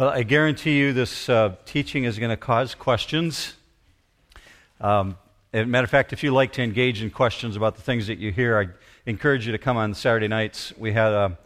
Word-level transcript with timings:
Well, 0.00 0.08
I 0.08 0.22
guarantee 0.22 0.78
you 0.78 0.94
this 0.94 1.28
uh, 1.28 1.56
teaching 1.66 2.04
is 2.04 2.18
going 2.18 2.30
to 2.30 2.36
cause 2.38 2.74
questions. 2.74 3.52
Um, 4.80 5.18
as 5.52 5.64
a 5.64 5.66
matter 5.66 5.84
of 5.84 5.90
fact, 5.90 6.14
if 6.14 6.22
you 6.22 6.32
like 6.32 6.54
to 6.54 6.62
engage 6.62 7.02
in 7.02 7.10
questions 7.10 7.54
about 7.54 7.76
the 7.76 7.82
things 7.82 8.06
that 8.06 8.16
you 8.16 8.32
hear, 8.32 8.58
I 8.58 8.68
encourage 9.04 9.44
you 9.44 9.52
to 9.52 9.58
come 9.58 9.76
on 9.76 9.92
Saturday 9.92 10.26
nights. 10.26 10.72
We 10.78 10.94
had 10.94 11.12
a 11.12 11.38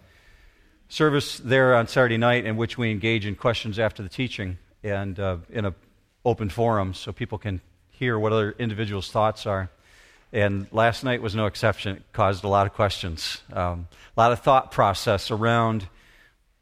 service 0.88 1.38
there 1.38 1.75
on 1.75 1.88
Saturday 1.88 2.17
night 2.17 2.45
in 2.45 2.56
which 2.56 2.79
we 2.79 2.93
engage 2.93 3.27
in 3.27 3.35
questions 3.35 3.80
after 3.80 4.04
the 4.04 4.09
teaching 4.09 4.59
and 4.84 5.18
uh, 5.18 5.39
in 5.50 5.64
an 5.64 5.75
open 6.25 6.48
forum 6.48 6.95
so 6.95 7.11
people 7.11 7.39
can 7.39 7.61
hear 7.91 8.16
what 8.21 8.32
other 8.32 8.55
individuals' 8.61 9.11
thoughts 9.11 9.46
are. 9.46 9.68
And 10.32 10.68
last 10.71 11.02
night 11.02 11.21
was 11.23 11.34
no 11.34 11.46
exception. 11.46 11.96
It 11.96 12.05
caused 12.12 12.45
a 12.45 12.48
lot 12.48 12.68
of 12.68 12.73
questions, 12.73 13.43
um, 13.52 13.89
a 14.16 14.21
lot 14.21 14.30
of 14.30 14.39
thought 14.43 14.71
process 14.71 15.32
around 15.32 15.89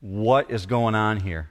what 0.01 0.51
is 0.51 0.65
going 0.65 0.95
on 0.95 1.21
here. 1.21 1.51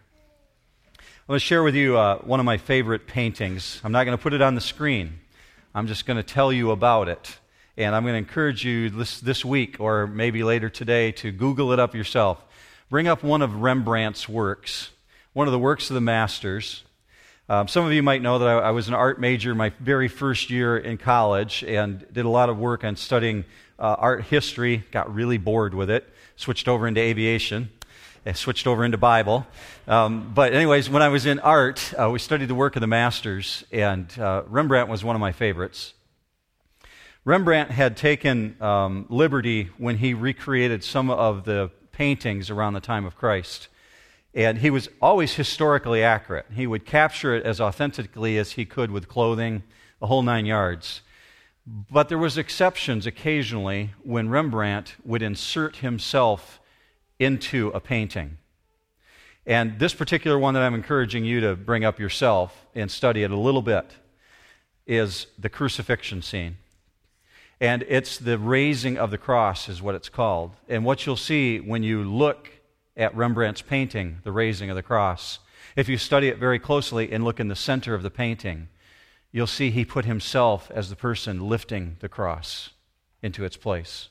I'm 1.32 1.36
going 1.36 1.40
to 1.40 1.46
share 1.46 1.64
with 1.64 1.76
you 1.76 1.98
uh, 1.98 2.18
one 2.18 2.42
of 2.42 2.46
my 2.46 2.58
favorite 2.58 3.08
paintings. 3.08 3.80
I'm 3.86 3.94
not 3.94 4.04
going 4.04 4.18
to 4.18 4.22
put 4.22 4.34
it 4.34 4.42
on 4.42 4.54
the 4.54 4.60
screen. 4.60 5.22
I'm 5.74 5.88
just 5.88 6.06
going 6.06 6.18
to 6.18 6.24
tell 6.24 6.52
you 6.52 6.72
about 6.72 7.08
it. 7.08 7.38
And 7.78 7.96
I'm 7.96 8.04
going 8.04 8.16
to 8.16 8.18
encourage 8.18 8.66
you 8.66 8.90
this, 8.90 9.22
this 9.22 9.46
week 9.46 9.78
or 9.80 10.08
maybe 10.08 10.44
later 10.44 10.70
today 10.70 11.14
to 11.14 11.32
Google 11.32 11.72
it 11.72 11.80
up 11.80 11.96
yourself. 11.96 12.44
Bring 12.90 13.08
up 13.08 13.24
one 13.24 13.42
of 13.42 13.62
Rembrandt's 13.62 14.28
works, 14.28 14.90
one 15.32 15.48
of 15.48 15.54
the 15.54 15.60
works 15.60 15.90
of 15.90 15.94
the 15.94 16.02
masters. 16.02 16.84
Um, 17.48 17.70
some 17.70 17.86
of 17.86 17.94
you 17.94 18.04
might 18.04 18.22
know 18.22 18.38
that 18.38 18.50
I, 18.50 18.58
I, 18.64 18.72
was 18.72 18.90
an 18.90 18.94
art 18.94 19.18
major 19.18 19.56
my 19.56 19.70
very 19.80 20.10
first 20.10 20.50
year 20.50 20.78
in 20.78 20.98
college 20.98 21.64
and 21.64 22.06
did 22.12 22.26
a 22.26 22.30
lot 22.30 22.50
of 22.50 22.58
work 22.58 22.84
on 22.84 22.98
studying 22.98 23.46
uh, 23.80 23.96
art 23.98 24.26
history. 24.26 24.84
Got 24.92 25.16
really 25.16 25.38
bored 25.38 25.74
with 25.76 25.90
it. 25.90 26.14
Switched 26.36 26.68
over 26.68 26.90
into 26.90 27.00
aviation. 27.00 27.70
I 28.24 28.34
switched 28.34 28.68
over 28.68 28.86
into 28.86 29.00
Bible. 29.00 29.48
Um, 29.88 30.32
but, 30.36 30.54
anyways, 30.54 30.92
when 30.92 31.02
I 31.02 31.08
was 31.08 31.26
in 31.26 31.40
art, 31.40 31.92
uh, 32.00 32.12
we 32.12 32.20
studied 32.20 32.50
the 32.50 32.56
work 32.56 32.76
of 32.76 32.82
the 32.82 32.88
masters, 32.88 33.64
and 33.72 34.08
uh, 34.20 34.44
Rembrandt 34.46 34.90
was 34.90 35.04
one 35.04 35.16
of 35.16 35.20
my 35.20 35.32
favorites. 35.32 35.94
Rembrandt 37.26 37.72
had 37.72 37.98
taken 37.98 38.62
um, 38.62 39.08
liberty 39.10 39.70
when 39.80 39.98
he 39.98 40.14
recreated 40.14 40.84
some 40.84 41.10
of 41.10 41.46
the 41.46 41.72
paintings 41.92 42.52
around 42.52 42.74
the 42.74 42.80
time 42.80 43.06
of 43.06 43.16
Christ. 43.16 43.70
And 44.36 44.60
he 44.60 44.70
was 44.70 44.88
always 45.02 45.34
historically 45.34 46.04
accurate. 46.04 46.46
He 46.54 46.68
would 46.68 46.86
capture 46.86 47.36
it 47.36 47.44
as 47.44 47.60
authentically 47.60 48.38
as 48.38 48.52
he 48.52 48.66
could 48.66 48.92
with 48.92 49.08
clothing, 49.08 49.64
the 50.00 50.08
whole 50.08 50.22
nine 50.22 50.46
yards. 50.46 51.02
But 51.66 52.08
there 52.08 52.20
was 52.20 52.38
exceptions 52.38 53.08
occasionally 53.08 53.92
when 54.04 54.30
Rembrandt 54.30 54.96
would 55.04 55.24
insert 55.24 55.78
himself 55.78 56.60
into 57.22 57.70
a 57.70 57.80
painting. 57.80 58.38
And 59.46 59.78
this 59.80 59.94
particular 59.94 60.40
one 60.40 60.56
that 60.56 60.64
I'm 60.64 60.74
encouraging 60.74 61.24
you 61.24 61.40
to 61.42 61.56
bring 61.56 61.86
up 61.86 62.00
yourself 62.00 62.66
and 62.76 62.90
study 62.90 63.24
it 63.24 63.32
a 63.32 63.40
little 63.40 63.62
bit 63.62 63.86
is 64.88 65.28
the 65.38 65.50
crucifixion 65.50 66.22
scene. 66.22 66.58
And 67.60 67.86
it's 67.88 68.18
the 68.18 68.40
raising 68.40 68.98
of 68.98 69.12
the 69.12 69.20
cross, 69.20 69.70
is 69.70 69.84
what 69.84 69.94
it's 69.94 70.10
called. 70.10 70.54
And 70.68 70.84
what 70.84 71.06
you'll 71.06 71.16
see 71.16 71.60
when 71.60 71.84
you 71.84 72.04
look 72.04 72.50
at 72.98 73.16
Rembrandt's 73.16 73.62
painting, 73.62 74.18
The 74.24 74.32
Raising 74.32 74.72
of 74.72 74.76
the 74.76 74.84
Cross, 74.84 75.40
if 75.76 75.88
you 75.88 75.98
study 75.98 76.28
it 76.28 76.40
very 76.40 76.58
closely 76.58 77.12
and 77.12 77.24
look 77.24 77.40
in 77.40 77.50
the 77.50 77.56
center 77.56 77.94
of 77.94 78.02
the 78.02 78.10
painting, 78.10 78.68
you'll 79.32 79.46
see 79.46 79.70
he 79.70 79.86
put 79.86 80.06
himself 80.06 80.72
as 80.74 80.90
the 80.90 80.96
person 80.96 81.48
lifting 81.48 81.98
the 82.00 82.10
cross 82.10 82.72
into 83.22 83.46
its 83.46 83.58
place. 83.58 84.10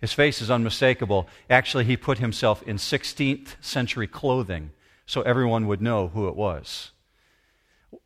His 0.00 0.12
face 0.12 0.40
is 0.40 0.50
unmistakable. 0.50 1.28
Actually, 1.48 1.84
he 1.84 1.96
put 1.96 2.18
himself 2.18 2.62
in 2.62 2.76
16th 2.76 3.56
century 3.60 4.06
clothing 4.06 4.70
so 5.06 5.22
everyone 5.22 5.66
would 5.66 5.82
know 5.82 6.08
who 6.08 6.28
it 6.28 6.36
was. 6.36 6.92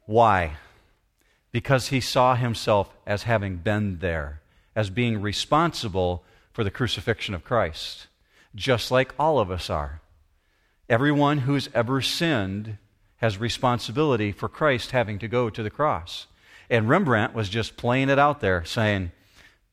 Why? 0.06 0.56
Because 1.52 1.88
he 1.88 2.00
saw 2.00 2.34
himself 2.34 2.92
as 3.06 3.24
having 3.24 3.56
been 3.56 3.98
there, 3.98 4.40
as 4.74 4.90
being 4.90 5.20
responsible 5.20 6.24
for 6.52 6.64
the 6.64 6.70
crucifixion 6.70 7.34
of 7.34 7.44
Christ, 7.44 8.06
just 8.54 8.90
like 8.90 9.14
all 9.18 9.38
of 9.38 9.50
us 9.50 9.70
are. 9.70 10.00
Everyone 10.88 11.38
who's 11.38 11.68
ever 11.74 12.00
sinned 12.02 12.78
has 13.18 13.38
responsibility 13.38 14.32
for 14.32 14.48
Christ 14.48 14.90
having 14.90 15.18
to 15.20 15.28
go 15.28 15.48
to 15.48 15.62
the 15.62 15.70
cross. 15.70 16.26
And 16.68 16.88
Rembrandt 16.88 17.34
was 17.34 17.48
just 17.48 17.76
playing 17.76 18.08
it 18.08 18.18
out 18.18 18.40
there, 18.40 18.64
saying, 18.64 19.12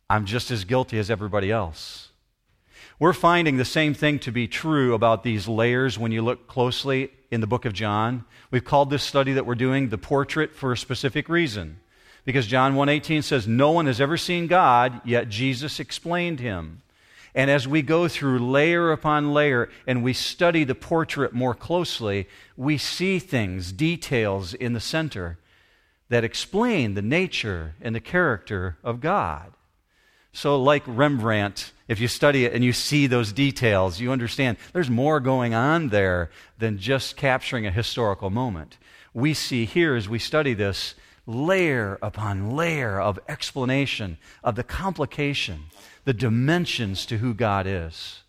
I'm 0.10 0.26
just 0.26 0.52
as 0.52 0.66
guilty 0.66 1.00
as 1.00 1.10
everybody 1.10 1.52
else. 1.52 2.11
We're 3.02 3.14
finding 3.14 3.58
the 3.58 3.66
same 3.66 3.96
thing 3.96 4.20
to 4.20 4.32
be 4.32 4.48
true 4.48 4.94
about 4.94 5.24
these 5.24 5.48
layers 5.48 5.98
when 5.98 6.12
you 6.12 6.22
look 6.22 6.46
closely 6.46 7.10
in 7.32 7.42
the 7.42 7.48
book 7.48 7.66
of 7.66 7.74
John. 7.74 8.26
We've 8.52 8.64
called 8.64 8.92
this 8.92 9.02
study 9.02 9.34
that 9.34 9.46
we're 9.48 9.56
doing 9.56 9.90
the 9.90 9.98
portrait 9.98 10.54
for 10.54 10.72
a 10.72 10.78
specific 10.78 11.28
reason. 11.28 11.80
Because 12.26 12.46
John 12.46 12.76
1:18 12.76 13.24
says 13.24 13.48
no 13.48 13.72
one 13.72 13.88
has 13.88 14.00
ever 14.00 14.18
seen 14.18 14.46
God, 14.46 15.02
yet 15.04 15.30
Jesus 15.30 15.80
explained 15.80 16.40
him. 16.42 16.84
And 17.34 17.50
as 17.50 17.68
we 17.68 17.82
go 17.82 18.08
through 18.08 18.38
layer 18.38 18.92
upon 18.92 19.34
layer 19.34 19.72
and 19.88 20.04
we 20.04 20.14
study 20.14 20.64
the 20.64 20.76
portrait 20.76 21.34
more 21.34 21.56
closely, 21.56 22.28
we 22.56 22.78
see 22.78 23.18
things, 23.18 23.72
details 23.72 24.54
in 24.54 24.74
the 24.74 24.80
center 24.80 25.40
that 26.10 26.24
explain 26.24 26.94
the 26.94 27.02
nature 27.02 27.74
and 27.82 27.96
the 27.96 28.00
character 28.00 28.78
of 28.84 29.02
God. 29.02 29.54
So, 30.34 30.62
like 30.62 30.84
Rembrandt, 30.86 31.74
if 31.92 32.00
you 32.00 32.08
study 32.08 32.46
it 32.46 32.54
and 32.54 32.64
you 32.64 32.72
see 32.72 33.06
those 33.06 33.34
details, 33.34 34.00
you 34.00 34.14
understand 34.14 34.56
there's 34.72 34.90
more 34.90 35.20
going 35.20 35.54
on 35.54 35.90
there 35.90 36.32
than 36.58 36.78
just 36.78 37.18
capturing 37.18 37.68
a 37.68 37.72
historical 37.72 38.30
moment. 38.30 38.78
We 39.14 39.34
see 39.34 39.66
here 39.66 39.96
as 39.98 40.08
we 40.08 40.18
study 40.18 40.54
this 40.54 40.96
layer 41.26 42.00
upon 42.02 42.52
layer 42.52 42.98
of 42.98 43.20
explanation 43.28 44.18
of 44.42 44.56
the 44.56 44.64
complication, 44.64 45.66
the 46.06 46.14
dimensions 46.14 47.06
to 47.08 47.18
who 47.18 47.34
God 47.34 47.68
is. 47.68 48.24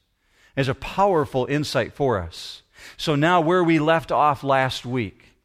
It's 0.56 0.68
a 0.68 0.74
powerful 0.74 1.46
insight 1.46 1.92
for 1.92 2.18
us. 2.18 2.62
So 2.96 3.14
now, 3.14 3.40
where 3.40 3.62
we 3.62 3.78
left 3.78 4.10
off 4.10 4.42
last 4.42 4.84
week, 4.84 5.36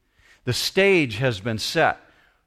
the 0.44 0.52
stage 0.52 1.18
has 1.18 1.38
been 1.38 1.58
set 1.58 2.00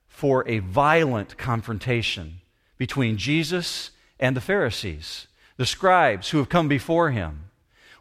for 0.09 0.45
a 0.49 0.59
violent 0.59 1.37
confrontation 1.37 2.41
between 2.77 3.15
Jesus 3.15 3.91
and 4.19 4.35
the 4.35 4.41
Pharisees 4.41 5.27
the 5.57 5.65
scribes 5.65 6.29
who 6.29 6.37
have 6.37 6.49
come 6.49 6.67
before 6.67 7.11
him. 7.11 7.45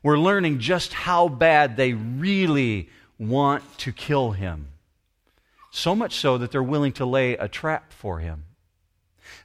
We're 0.03 0.19
learning 0.19 0.61
just 0.61 0.93
how 0.93 1.28
bad 1.28 1.77
they 1.77 1.93
really 1.93 2.88
want 3.19 3.78
to 3.78 3.93
kill 3.93 4.33
him. 4.33 4.69
So 5.71 5.94
much 5.94 6.15
so 6.15 6.39
that 6.39 6.50
they're 6.50 6.62
willing 6.62 6.93
to 6.93 7.05
lay 7.05 7.34
a 7.34 7.49
trap 7.49 7.93
for 7.93 8.19
him. 8.19 8.44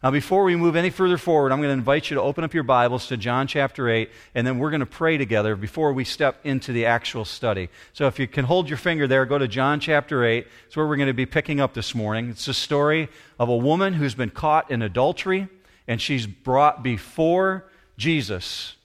Now, 0.02 0.12
before 0.12 0.44
we 0.44 0.56
move 0.56 0.76
any 0.76 0.90
further 0.90 1.18
forward, 1.18 1.52
I'm 1.52 1.60
going 1.60 1.70
to 1.70 1.74
invite 1.74 2.10
you 2.10 2.16
to 2.16 2.22
open 2.22 2.44
up 2.44 2.54
your 2.54 2.64
Bibles 2.64 3.08
to 3.08 3.18
John 3.18 3.48
chapter 3.48 3.90
8, 3.90 4.10
and 4.34 4.46
then 4.46 4.58
we're 4.58 4.72
going 4.72 4.80
to 4.80 4.86
pray 4.86 5.18
together 5.18 5.56
before 5.56 5.94
we 5.94 6.04
step 6.04 6.40
into 6.44 6.72
the 6.72 6.86
actual 6.86 7.26
study. 7.26 7.70
So, 7.94 8.08
if 8.08 8.20
you 8.20 8.28
can 8.28 8.46
hold 8.46 8.68
your 8.70 8.78
finger 8.78 9.08
there, 9.08 9.26
go 9.26 9.38
to 9.38 9.48
John 9.48 9.80
chapter 9.80 10.24
8. 10.24 10.48
It's 10.66 10.76
where 10.76 10.88
we're 10.88 10.98
going 10.98 11.08
to 11.08 11.14
be 11.14 11.26
picking 11.26 11.60
up 11.60 11.74
this 11.74 11.94
morning. 11.94 12.30
It's 12.30 12.46
the 12.46 12.54
story 12.54 13.10
of 13.40 13.50
a 13.50 13.56
woman 13.56 13.94
who's 13.94 14.16
been 14.16 14.32
caught 14.32 14.72
in 14.72 14.82
adultery, 14.82 15.48
and 15.88 16.02
she's 16.02 16.26
brought 16.26 16.84
before 16.84 17.66
Jesus, 17.98 18.76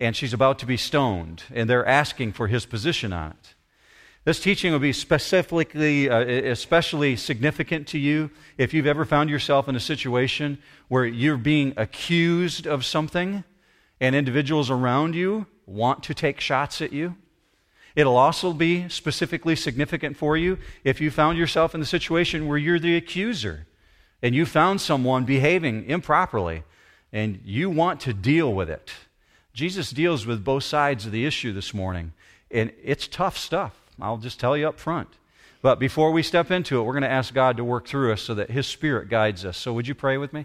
and 0.00 0.14
she's 0.14 0.32
about 0.32 0.58
to 0.60 0.66
be 0.66 0.76
stoned, 0.76 1.44
and 1.52 1.68
they're 1.68 1.86
asking 1.86 2.32
for 2.32 2.48
his 2.48 2.66
position 2.66 3.12
on 3.12 3.30
it. 3.32 3.54
This 4.24 4.40
teaching 4.40 4.72
will 4.72 4.80
be 4.80 4.92
specifically, 4.92 6.10
uh, 6.10 6.18
especially 6.18 7.14
significant 7.14 7.86
to 7.88 7.98
you 7.98 8.30
if 8.58 8.74
you've 8.74 8.86
ever 8.86 9.04
found 9.04 9.30
yourself 9.30 9.68
in 9.68 9.76
a 9.76 9.80
situation 9.80 10.58
where 10.88 11.06
you're 11.06 11.36
being 11.36 11.74
accused 11.76 12.66
of 12.66 12.84
something 12.84 13.44
and 14.00 14.16
individuals 14.16 14.68
around 14.68 15.14
you 15.14 15.46
want 15.64 16.02
to 16.02 16.12
take 16.14 16.40
shots 16.40 16.82
at 16.82 16.92
you. 16.92 17.14
It'll 17.94 18.16
also 18.16 18.52
be 18.52 18.88
specifically 18.88 19.54
significant 19.54 20.16
for 20.16 20.36
you 20.36 20.58
if 20.82 21.00
you 21.00 21.10
found 21.12 21.38
yourself 21.38 21.72
in 21.72 21.80
the 21.80 21.86
situation 21.86 22.48
where 22.48 22.58
you're 22.58 22.80
the 22.80 22.96
accuser 22.96 23.66
and 24.22 24.34
you 24.34 24.44
found 24.44 24.80
someone 24.80 25.24
behaving 25.24 25.88
improperly 25.88 26.64
and 27.16 27.40
you 27.46 27.70
want 27.70 28.00
to 28.00 28.12
deal 28.12 28.52
with 28.52 28.68
it. 28.68 28.92
Jesus 29.54 29.90
deals 29.90 30.26
with 30.26 30.44
both 30.44 30.64
sides 30.64 31.06
of 31.06 31.12
the 31.12 31.24
issue 31.24 31.50
this 31.50 31.72
morning, 31.72 32.12
and 32.50 32.70
it's 32.82 33.08
tough 33.08 33.38
stuff. 33.38 33.74
I'll 33.98 34.18
just 34.18 34.38
tell 34.38 34.54
you 34.54 34.68
up 34.68 34.78
front. 34.78 35.08
But 35.62 35.78
before 35.78 36.12
we 36.12 36.22
step 36.22 36.50
into 36.50 36.78
it, 36.78 36.82
we're 36.82 36.92
going 36.92 37.04
to 37.04 37.08
ask 37.08 37.32
God 37.32 37.56
to 37.56 37.64
work 37.64 37.88
through 37.88 38.12
us 38.12 38.20
so 38.20 38.34
that 38.34 38.50
His 38.50 38.66
Spirit 38.66 39.08
guides 39.08 39.46
us. 39.46 39.56
So, 39.56 39.72
would 39.72 39.88
you 39.88 39.94
pray 39.94 40.18
with 40.18 40.34
me? 40.34 40.44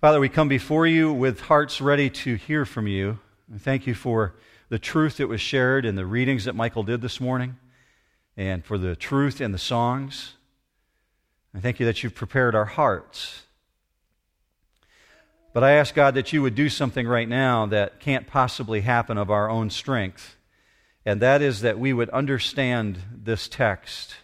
Father, 0.00 0.18
we 0.18 0.30
come 0.30 0.48
before 0.48 0.86
you 0.86 1.12
with 1.12 1.40
hearts 1.40 1.82
ready 1.82 2.08
to 2.08 2.36
hear 2.36 2.64
from 2.64 2.86
you. 2.86 3.18
And 3.50 3.60
thank 3.60 3.86
you 3.86 3.94
for 3.94 4.36
the 4.70 4.78
truth 4.78 5.18
that 5.18 5.28
was 5.28 5.42
shared 5.42 5.84
in 5.84 5.96
the 5.96 6.06
readings 6.06 6.46
that 6.46 6.54
Michael 6.54 6.82
did 6.82 7.02
this 7.02 7.20
morning, 7.20 7.58
and 8.38 8.64
for 8.64 8.78
the 8.78 8.96
truth 8.96 9.38
in 9.38 9.52
the 9.52 9.58
songs. 9.58 10.32
I 11.54 11.60
thank 11.60 11.80
you 11.80 11.86
that 11.86 12.02
you've 12.02 12.14
prepared 12.14 12.54
our 12.54 12.66
hearts. 12.66 13.42
But 15.54 15.64
I 15.64 15.72
ask 15.72 15.94
God 15.94 16.14
that 16.14 16.32
you 16.32 16.42
would 16.42 16.54
do 16.54 16.68
something 16.68 17.06
right 17.06 17.28
now 17.28 17.66
that 17.66 18.00
can't 18.00 18.26
possibly 18.26 18.82
happen 18.82 19.16
of 19.18 19.30
our 19.30 19.48
own 19.48 19.70
strength, 19.70 20.36
and 21.04 21.20
that 21.20 21.42
is 21.42 21.62
that 21.62 21.78
we 21.78 21.92
would 21.92 22.10
understand 22.10 22.98
this 23.12 23.48
text 23.48 24.16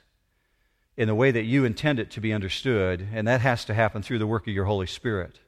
in 0.97 1.09
the 1.09 1.15
way 1.15 1.31
that 1.31 1.45
you 1.45 1.65
intend 1.65 1.99
it 1.99 2.11
to 2.13 2.21
be 2.21 2.33
understood, 2.33 3.09
and 3.13 3.27
that 3.27 3.41
has 3.41 3.65
to 3.65 3.75
happen 3.75 4.03
through 4.03 4.19
the 4.19 4.27
work 4.27 4.47
of 4.47 4.55
your 4.55 4.67
Holy 4.67 4.87
Spirit. 4.87 5.41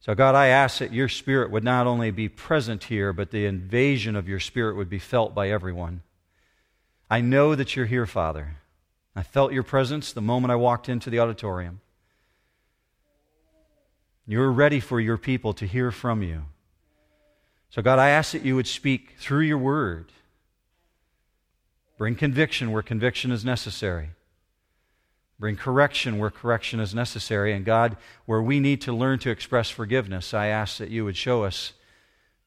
So, 0.00 0.14
God, 0.14 0.34
I 0.34 0.46
ask 0.46 0.78
that 0.78 0.92
your 0.92 1.08
Spirit 1.08 1.50
would 1.50 1.64
not 1.64 1.86
only 1.86 2.10
be 2.10 2.28
present 2.28 2.84
here, 2.84 3.12
but 3.12 3.30
the 3.30 3.46
invasion 3.46 4.16
of 4.16 4.28
your 4.28 4.40
Spirit 4.40 4.76
would 4.76 4.88
be 4.88 4.98
felt 4.98 5.34
by 5.34 5.50
everyone. 5.50 6.02
I 7.10 7.20
know 7.20 7.54
that 7.54 7.76
you're 7.76 7.86
here, 7.86 8.06
Father. 8.06 8.56
I 9.14 9.22
felt 9.22 9.52
your 9.52 9.62
presence 9.62 10.12
the 10.12 10.22
moment 10.22 10.50
I 10.52 10.56
walked 10.56 10.88
into 10.88 11.10
the 11.10 11.18
auditorium. 11.18 11.80
You're 14.26 14.50
ready 14.50 14.80
for 14.80 15.00
your 15.00 15.18
people 15.18 15.52
to 15.54 15.66
hear 15.66 15.90
from 15.90 16.22
you. 16.22 16.44
So, 17.70 17.82
God, 17.82 17.98
I 17.98 18.10
ask 18.10 18.32
that 18.32 18.44
you 18.44 18.54
would 18.54 18.66
speak 18.66 19.14
through 19.18 19.40
your 19.40 19.58
word. 19.58 20.12
Bring 21.98 22.14
conviction 22.14 22.70
where 22.70 22.82
conviction 22.82 23.30
is 23.30 23.44
necessary. 23.44 24.10
Bring 25.38 25.56
correction 25.56 26.18
where 26.18 26.30
correction 26.30 26.80
is 26.80 26.94
necessary. 26.94 27.52
And 27.52 27.64
God, 27.64 27.96
where 28.26 28.42
we 28.42 28.60
need 28.60 28.80
to 28.82 28.92
learn 28.92 29.18
to 29.20 29.30
express 29.30 29.70
forgiveness, 29.70 30.32
I 30.32 30.46
ask 30.46 30.78
that 30.78 30.90
you 30.90 31.04
would 31.04 31.16
show 31.16 31.44
us 31.44 31.72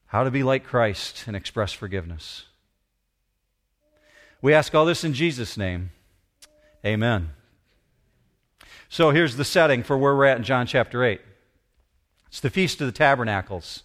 how 0.06 0.24
to 0.24 0.30
be 0.30 0.42
like 0.42 0.64
Christ 0.64 1.24
and 1.26 1.36
express 1.36 1.72
forgiveness. 1.72 2.44
We 4.40 4.54
ask 4.54 4.74
all 4.74 4.86
this 4.86 5.04
in 5.04 5.12
Jesus' 5.12 5.56
name. 5.56 5.90
Amen. 6.86 7.30
So 8.88 9.10
here's 9.10 9.34
the 9.34 9.44
setting 9.44 9.82
for 9.82 9.98
where 9.98 10.14
we're 10.14 10.26
at 10.26 10.36
in 10.36 10.44
John 10.44 10.68
chapter 10.68 11.02
8. 11.02 11.20
It's 12.28 12.38
the 12.38 12.48
Feast 12.48 12.80
of 12.80 12.86
the 12.86 12.92
Tabernacles. 12.92 13.82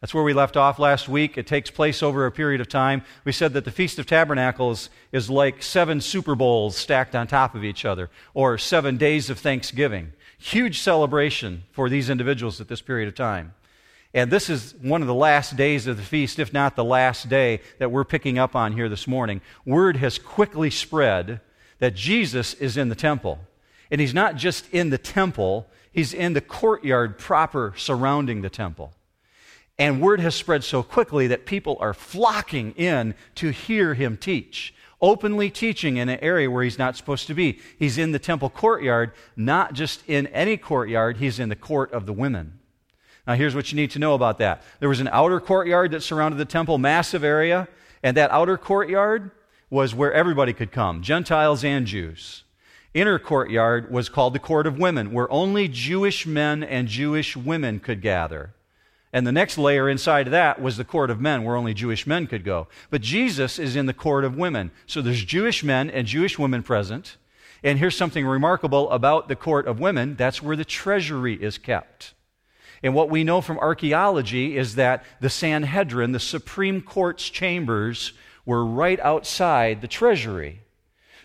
That's 0.00 0.12
where 0.12 0.24
we 0.24 0.32
left 0.32 0.56
off 0.56 0.80
last 0.80 1.08
week. 1.08 1.38
It 1.38 1.46
takes 1.46 1.70
place 1.70 2.02
over 2.02 2.26
a 2.26 2.32
period 2.32 2.60
of 2.60 2.68
time. 2.68 3.04
We 3.24 3.30
said 3.30 3.52
that 3.52 3.64
the 3.64 3.70
Feast 3.70 4.00
of 4.00 4.06
Tabernacles 4.06 4.90
is 5.12 5.30
like 5.30 5.62
seven 5.62 6.00
Super 6.00 6.34
Bowls 6.34 6.76
stacked 6.76 7.14
on 7.14 7.28
top 7.28 7.54
of 7.54 7.62
each 7.62 7.84
other, 7.84 8.10
or 8.34 8.58
seven 8.58 8.96
days 8.96 9.30
of 9.30 9.38
Thanksgiving. 9.38 10.12
Huge 10.36 10.80
celebration 10.80 11.62
for 11.70 11.88
these 11.88 12.10
individuals 12.10 12.60
at 12.60 12.66
this 12.66 12.82
period 12.82 13.06
of 13.06 13.14
time. 13.14 13.54
And 14.12 14.28
this 14.28 14.50
is 14.50 14.74
one 14.82 15.02
of 15.02 15.06
the 15.06 15.14
last 15.14 15.54
days 15.54 15.86
of 15.86 15.96
the 15.96 16.02
feast, 16.02 16.40
if 16.40 16.52
not 16.52 16.74
the 16.74 16.82
last 16.82 17.28
day 17.28 17.60
that 17.78 17.92
we're 17.92 18.02
picking 18.02 18.38
up 18.40 18.56
on 18.56 18.72
here 18.72 18.88
this 18.88 19.06
morning. 19.06 19.40
Word 19.64 19.98
has 19.98 20.18
quickly 20.18 20.70
spread 20.70 21.40
that 21.80 21.94
Jesus 21.94 22.54
is 22.54 22.76
in 22.76 22.88
the 22.88 22.94
temple. 22.94 23.40
And 23.90 24.00
he's 24.00 24.14
not 24.14 24.36
just 24.36 24.72
in 24.72 24.90
the 24.90 24.98
temple, 24.98 25.66
he's 25.90 26.14
in 26.14 26.32
the 26.34 26.40
courtyard 26.40 27.18
proper 27.18 27.74
surrounding 27.76 28.42
the 28.42 28.50
temple. 28.50 28.92
And 29.78 30.00
word 30.00 30.20
has 30.20 30.34
spread 30.34 30.62
so 30.62 30.82
quickly 30.82 31.26
that 31.26 31.46
people 31.46 31.76
are 31.80 31.94
flocking 31.94 32.72
in 32.72 33.14
to 33.36 33.50
hear 33.50 33.94
him 33.94 34.16
teach, 34.16 34.74
openly 35.00 35.48
teaching 35.50 35.96
in 35.96 36.08
an 36.10 36.20
area 36.20 36.50
where 36.50 36.62
he's 36.62 36.78
not 36.78 36.96
supposed 36.96 37.26
to 37.28 37.34
be. 37.34 37.58
He's 37.78 37.96
in 37.96 38.12
the 38.12 38.18
temple 38.18 38.50
courtyard, 38.50 39.12
not 39.36 39.72
just 39.72 40.06
in 40.06 40.26
any 40.28 40.58
courtyard, 40.58 41.16
he's 41.16 41.40
in 41.40 41.48
the 41.48 41.56
court 41.56 41.90
of 41.92 42.04
the 42.06 42.12
women. 42.12 42.58
Now, 43.26 43.34
here's 43.34 43.54
what 43.54 43.72
you 43.72 43.76
need 43.76 43.90
to 43.92 43.98
know 43.98 44.14
about 44.14 44.38
that 44.38 44.62
there 44.80 44.88
was 44.88 45.00
an 45.00 45.08
outer 45.08 45.40
courtyard 45.40 45.92
that 45.92 46.02
surrounded 46.02 46.36
the 46.36 46.44
temple, 46.44 46.76
massive 46.78 47.24
area, 47.24 47.66
and 48.02 48.16
that 48.16 48.30
outer 48.30 48.58
courtyard 48.58 49.30
was 49.70 49.94
where 49.94 50.12
everybody 50.12 50.52
could 50.52 50.72
come, 50.72 51.00
Gentiles 51.00 51.64
and 51.64 51.86
Jews. 51.86 52.42
Inner 52.92 53.20
courtyard 53.20 53.90
was 53.90 54.08
called 54.08 54.34
the 54.34 54.40
court 54.40 54.66
of 54.66 54.78
women, 54.78 55.12
where 55.12 55.30
only 55.30 55.68
Jewish 55.68 56.26
men 56.26 56.64
and 56.64 56.88
Jewish 56.88 57.36
women 57.36 57.78
could 57.78 58.02
gather. 58.02 58.52
And 59.12 59.26
the 59.26 59.32
next 59.32 59.58
layer 59.58 59.88
inside 59.88 60.26
of 60.26 60.32
that 60.32 60.60
was 60.60 60.76
the 60.76 60.84
court 60.84 61.10
of 61.10 61.20
men, 61.20 61.44
where 61.44 61.56
only 61.56 61.72
Jewish 61.74 62.06
men 62.06 62.26
could 62.26 62.44
go. 62.44 62.66
But 62.90 63.00
Jesus 63.00 63.58
is 63.58 63.76
in 63.76 63.86
the 63.86 63.94
court 63.94 64.24
of 64.24 64.36
women. 64.36 64.72
So 64.86 65.02
there's 65.02 65.24
Jewish 65.24 65.62
men 65.62 65.88
and 65.90 66.06
Jewish 66.06 66.38
women 66.38 66.62
present. 66.62 67.16
And 67.62 67.78
here's 67.78 67.96
something 67.96 68.26
remarkable 68.26 68.90
about 68.90 69.28
the 69.28 69.36
court 69.36 69.66
of 69.66 69.80
women 69.80 70.16
that's 70.16 70.42
where 70.42 70.56
the 70.56 70.64
treasury 70.64 71.34
is 71.34 71.58
kept. 71.58 72.14
And 72.82 72.94
what 72.94 73.10
we 73.10 73.24
know 73.24 73.40
from 73.40 73.58
archaeology 73.58 74.56
is 74.56 74.76
that 74.76 75.04
the 75.20 75.28
Sanhedrin, 75.28 76.12
the 76.12 76.20
Supreme 76.20 76.80
Court's 76.80 77.28
chambers, 77.28 78.14
were 78.44 78.64
right 78.64 79.00
outside 79.00 79.80
the 79.80 79.88
treasury. 79.88 80.60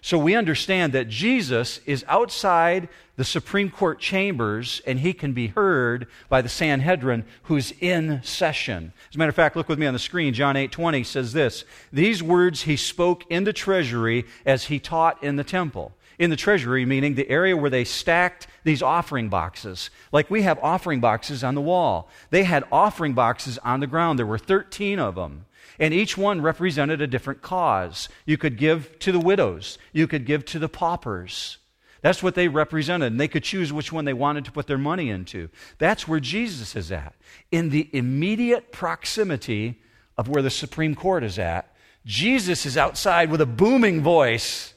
So 0.05 0.19
we 0.19 0.35
understand 0.35 0.93
that 0.93 1.09
Jesus 1.09 1.79
is 1.87 2.05
outside 2.07 2.89
the 3.15 3.23
Supreme 3.23 3.71
Court 3.71 3.99
chambers 3.99 4.79
and 4.85 4.99
he 4.99 5.13
can 5.13 5.33
be 5.33 5.47
heard 5.47 6.05
by 6.29 6.43
the 6.43 6.49
Sanhedrin 6.49 7.25
who's 7.43 7.73
in 7.79 8.21
session. 8.21 8.93
As 9.09 9.15
a 9.15 9.17
matter 9.17 9.29
of 9.29 9.35
fact, 9.35 9.55
look 9.55 9.67
with 9.67 9.79
me 9.79 9.87
on 9.87 9.93
the 9.93 9.99
screen. 9.99 10.35
John 10.35 10.55
8:20 10.55 11.03
says 11.03 11.33
this, 11.33 11.65
"These 11.91 12.21
words 12.21 12.61
he 12.61 12.77
spoke 12.77 13.23
in 13.31 13.45
the 13.45 13.53
treasury 13.53 14.25
as 14.45 14.65
he 14.65 14.77
taught 14.77 15.23
in 15.23 15.37
the 15.37 15.43
temple." 15.43 15.95
In 16.19 16.29
the 16.29 16.35
treasury 16.35 16.85
meaning 16.85 17.15
the 17.15 17.27
area 17.27 17.57
where 17.57 17.71
they 17.71 17.83
stacked 17.83 18.45
these 18.63 18.83
offering 18.83 19.27
boxes. 19.27 19.89
Like 20.11 20.29
we 20.29 20.43
have 20.43 20.59
offering 20.61 20.99
boxes 20.99 21.43
on 21.43 21.55
the 21.55 21.61
wall. 21.61 22.11
They 22.29 22.43
had 22.43 22.63
offering 22.71 23.13
boxes 23.13 23.57
on 23.63 23.79
the 23.79 23.87
ground. 23.87 24.19
There 24.19 24.25
were 24.27 24.37
13 24.37 24.99
of 24.99 25.15
them. 25.15 25.45
And 25.79 25.93
each 25.93 26.17
one 26.17 26.41
represented 26.41 27.01
a 27.01 27.07
different 27.07 27.41
cause. 27.41 28.09
You 28.25 28.37
could 28.37 28.57
give 28.57 28.97
to 28.99 29.11
the 29.11 29.19
widows, 29.19 29.77
you 29.91 30.07
could 30.07 30.25
give 30.25 30.45
to 30.45 30.59
the 30.59 30.69
paupers. 30.69 31.57
That's 32.01 32.21
what 32.21 32.35
they 32.35 32.47
represented, 32.47 33.13
and 33.13 33.19
they 33.19 33.27
could 33.27 33.43
choose 33.43 33.73
which 33.73 33.91
one 33.91 34.05
they 34.05 34.13
wanted 34.13 34.45
to 34.45 34.51
put 34.51 34.67
their 34.67 34.77
money 34.77 35.09
into. 35.09 35.49
That's 35.79 36.07
where 36.07 36.19
Jesus 36.19 36.75
is 36.75 36.91
at. 36.91 37.15
In 37.51 37.71
the 37.71 37.89
immediate 37.93 38.71
proximity 38.71 39.81
of 40.15 40.29
where 40.29 40.43
the 40.43 40.51
Supreme 40.51 40.93
Court 40.93 41.23
is 41.23 41.39
at, 41.39 41.75
Jesus 42.05 42.67
is 42.67 42.77
outside 42.77 43.31
with 43.31 43.41
a 43.41 43.47
booming 43.47 44.03
voice. 44.03 44.75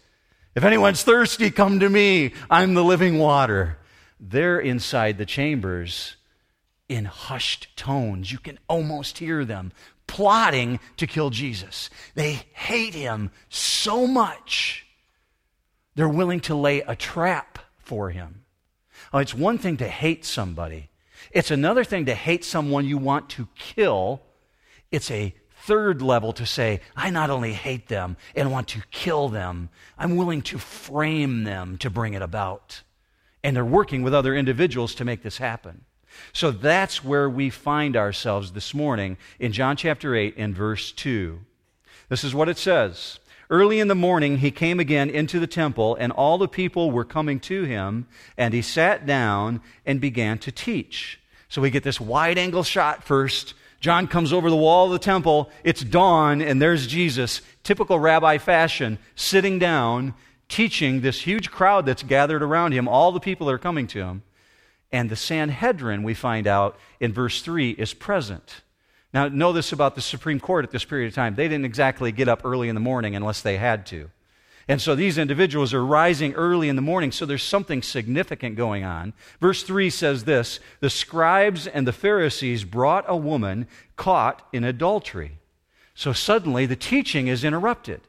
If 0.54 0.64
anyone's 0.64 1.02
thirsty, 1.02 1.50
come 1.50 1.80
to 1.80 1.90
me. 1.90 2.32
I'm 2.48 2.72
the 2.72 2.82
living 2.82 3.18
water. 3.18 3.76
They're 4.18 4.58
inside 4.58 5.18
the 5.18 5.26
chambers 5.26 6.16
in 6.88 7.04
hushed 7.04 7.76
tones. 7.76 8.32
You 8.32 8.38
can 8.38 8.58
almost 8.68 9.18
hear 9.18 9.44
them 9.44 9.72
plotting 10.08 10.80
to 10.96 11.06
kill 11.06 11.30
Jesus. 11.30 11.88
They 12.16 12.40
hate 12.52 12.94
him 12.94 13.30
so 13.48 14.08
much, 14.08 14.84
they're 15.94 16.08
willing 16.08 16.40
to 16.40 16.56
lay 16.56 16.80
a 16.80 16.96
trap 16.96 17.60
for 17.76 18.10
him. 18.10 18.44
Oh, 19.12 19.18
it's 19.18 19.34
one 19.34 19.58
thing 19.58 19.76
to 19.76 19.88
hate 19.88 20.24
somebody, 20.24 20.90
it's 21.30 21.52
another 21.52 21.84
thing 21.84 22.06
to 22.06 22.14
hate 22.14 22.44
someone 22.44 22.86
you 22.86 22.98
want 22.98 23.28
to 23.30 23.46
kill. 23.54 24.22
It's 24.90 25.10
a 25.10 25.34
third 25.64 26.00
level 26.00 26.32
to 26.32 26.46
say, 26.46 26.80
I 26.96 27.10
not 27.10 27.28
only 27.28 27.52
hate 27.52 27.88
them 27.88 28.16
and 28.34 28.50
want 28.50 28.68
to 28.68 28.82
kill 28.90 29.28
them, 29.28 29.68
I'm 29.98 30.16
willing 30.16 30.40
to 30.42 30.58
frame 30.58 31.44
them 31.44 31.76
to 31.78 31.90
bring 31.90 32.14
it 32.14 32.22
about. 32.22 32.82
And 33.44 33.54
they're 33.54 33.64
working 33.64 34.02
with 34.02 34.14
other 34.14 34.34
individuals 34.34 34.94
to 34.96 35.04
make 35.04 35.22
this 35.22 35.38
happen. 35.38 35.84
So 36.32 36.50
that's 36.50 37.04
where 37.04 37.28
we 37.28 37.50
find 37.50 37.96
ourselves 37.96 38.52
this 38.52 38.74
morning 38.74 39.16
in 39.38 39.52
John 39.52 39.76
chapter 39.76 40.14
8 40.14 40.34
and 40.36 40.54
verse 40.54 40.92
2. 40.92 41.40
This 42.08 42.24
is 42.24 42.34
what 42.34 42.48
it 42.48 42.58
says. 42.58 43.18
Early 43.50 43.80
in 43.80 43.88
the 43.88 43.94
morning, 43.94 44.38
he 44.38 44.50
came 44.50 44.78
again 44.78 45.08
into 45.08 45.40
the 45.40 45.46
temple, 45.46 45.96
and 45.98 46.12
all 46.12 46.36
the 46.36 46.48
people 46.48 46.90
were 46.90 47.04
coming 47.04 47.40
to 47.40 47.64
him, 47.64 48.06
and 48.36 48.52
he 48.52 48.60
sat 48.60 49.06
down 49.06 49.62
and 49.86 50.00
began 50.00 50.38
to 50.38 50.52
teach. 50.52 51.18
So 51.48 51.62
we 51.62 51.70
get 51.70 51.82
this 51.82 52.00
wide 52.00 52.36
angle 52.36 52.62
shot 52.62 53.04
first. 53.04 53.54
John 53.80 54.06
comes 54.06 54.34
over 54.34 54.50
the 54.50 54.56
wall 54.56 54.86
of 54.86 54.92
the 54.92 54.98
temple. 54.98 55.50
It's 55.64 55.80
dawn, 55.80 56.42
and 56.42 56.60
there's 56.60 56.86
Jesus, 56.86 57.40
typical 57.62 57.98
rabbi 57.98 58.36
fashion, 58.36 58.98
sitting 59.14 59.58
down, 59.58 60.12
teaching 60.50 61.00
this 61.00 61.22
huge 61.22 61.50
crowd 61.50 61.86
that's 61.86 62.02
gathered 62.02 62.42
around 62.42 62.72
him, 62.72 62.86
all 62.86 63.12
the 63.12 63.20
people 63.20 63.46
that 63.46 63.54
are 63.54 63.58
coming 63.58 63.86
to 63.88 64.00
him. 64.00 64.22
And 64.90 65.10
the 65.10 65.16
Sanhedrin, 65.16 66.02
we 66.02 66.14
find 66.14 66.46
out 66.46 66.78
in 67.00 67.12
verse 67.12 67.42
3, 67.42 67.70
is 67.72 67.94
present. 67.94 68.62
Now, 69.12 69.28
know 69.28 69.52
this 69.52 69.72
about 69.72 69.94
the 69.94 70.00
Supreme 70.00 70.40
Court 70.40 70.64
at 70.64 70.70
this 70.70 70.84
period 70.84 71.08
of 71.08 71.14
time. 71.14 71.34
They 71.34 71.48
didn't 71.48 71.64
exactly 71.64 72.12
get 72.12 72.28
up 72.28 72.44
early 72.44 72.68
in 72.68 72.74
the 72.74 72.80
morning 72.80 73.16
unless 73.16 73.40
they 73.40 73.56
had 73.56 73.86
to. 73.86 74.10
And 74.68 74.82
so 74.82 74.94
these 74.94 75.16
individuals 75.16 75.72
are 75.72 75.84
rising 75.84 76.34
early 76.34 76.68
in 76.68 76.76
the 76.76 76.82
morning, 76.82 77.10
so 77.10 77.24
there's 77.24 77.42
something 77.42 77.82
significant 77.82 78.54
going 78.54 78.84
on. 78.84 79.14
Verse 79.40 79.62
3 79.62 79.88
says 79.88 80.24
this 80.24 80.60
The 80.80 80.90
scribes 80.90 81.66
and 81.66 81.86
the 81.86 81.92
Pharisees 81.92 82.64
brought 82.64 83.06
a 83.08 83.16
woman 83.16 83.66
caught 83.96 84.46
in 84.52 84.64
adultery. 84.64 85.38
So 85.94 86.12
suddenly 86.12 86.66
the 86.66 86.76
teaching 86.76 87.28
is 87.28 87.44
interrupted. 87.44 88.02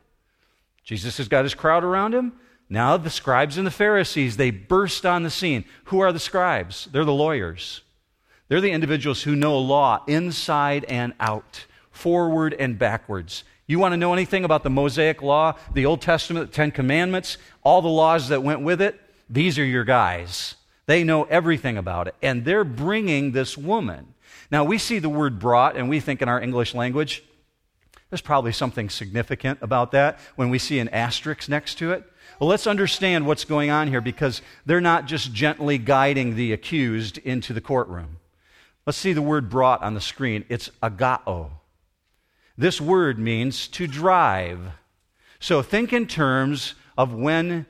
Jesus 0.83 1.17
has 1.17 1.29
got 1.29 1.45
his 1.45 1.53
crowd 1.53 1.83
around 1.83 2.13
him. 2.13 2.33
Now, 2.69 2.97
the 2.97 3.09
scribes 3.09 3.57
and 3.57 3.65
the 3.65 3.71
Pharisees, 3.71 4.37
they 4.37 4.51
burst 4.51 5.05
on 5.05 5.23
the 5.23 5.31
scene. 5.31 5.65
Who 5.85 5.99
are 6.01 6.13
the 6.13 6.19
scribes? 6.19 6.87
They're 6.91 7.03
the 7.03 7.11
lawyers. 7.11 7.81
They're 8.47 8.61
the 8.61 8.71
individuals 8.71 9.23
who 9.23 9.35
know 9.35 9.57
law 9.57 10.03
inside 10.07 10.85
and 10.85 11.13
out, 11.19 11.65
forward 11.91 12.53
and 12.53 12.77
backwards. 12.77 13.43
You 13.65 13.79
want 13.79 13.93
to 13.93 13.97
know 13.97 14.13
anything 14.13 14.45
about 14.45 14.63
the 14.63 14.69
Mosaic 14.69 15.21
Law, 15.21 15.55
the 15.73 15.85
Old 15.85 16.01
Testament, 16.01 16.51
the 16.51 16.55
Ten 16.55 16.71
Commandments, 16.71 17.37
all 17.63 17.81
the 17.81 17.87
laws 17.87 18.29
that 18.29 18.43
went 18.43 18.61
with 18.61 18.81
it? 18.81 18.99
These 19.29 19.59
are 19.59 19.65
your 19.65 19.83
guys. 19.83 20.55
They 20.85 21.03
know 21.03 21.23
everything 21.25 21.77
about 21.77 22.07
it. 22.07 22.15
And 22.21 22.45
they're 22.45 22.63
bringing 22.63 23.31
this 23.31 23.57
woman. 23.57 24.13
Now, 24.51 24.63
we 24.63 24.79
see 24.79 24.97
the 24.97 25.09
word 25.09 25.37
brought, 25.37 25.75
and 25.75 25.87
we 25.89 25.99
think 25.99 26.21
in 26.21 26.29
our 26.29 26.41
English 26.41 26.73
language, 26.73 27.23
there's 28.09 28.21
probably 28.21 28.51
something 28.51 28.89
significant 28.89 29.59
about 29.61 29.91
that 29.91 30.19
when 30.35 30.49
we 30.49 30.57
see 30.57 30.79
an 30.79 30.89
asterisk 30.89 31.47
next 31.47 31.75
to 31.75 31.91
it. 31.91 32.03
Well, 32.39 32.47
let's 32.47 32.67
understand 32.67 33.25
what's 33.25 33.43
going 33.43 33.69
on 33.69 33.89
here 33.89 33.99
because 33.99 34.41
they're 34.65 34.79
not 34.79 35.07
just 35.07 35.33
gently 35.33 35.77
guiding 35.77 36.35
the 36.35 36.53
accused 36.53 37.17
into 37.17 37.51
the 37.51 37.59
courtroom. 37.59 38.17
Let's 38.85 38.97
see 38.97 39.11
the 39.11 39.21
word 39.21 39.49
brought 39.49 39.83
on 39.83 39.93
the 39.93 39.99
screen. 39.99 40.45
It's 40.47 40.69
agao. 40.81 41.51
This 42.57 42.79
word 42.79 43.19
means 43.19 43.67
to 43.69 43.87
drive. 43.87 44.71
So 45.41 45.61
think 45.61 45.91
in 45.91 46.07
terms 46.07 46.75
of 46.97 47.13
when 47.13 47.65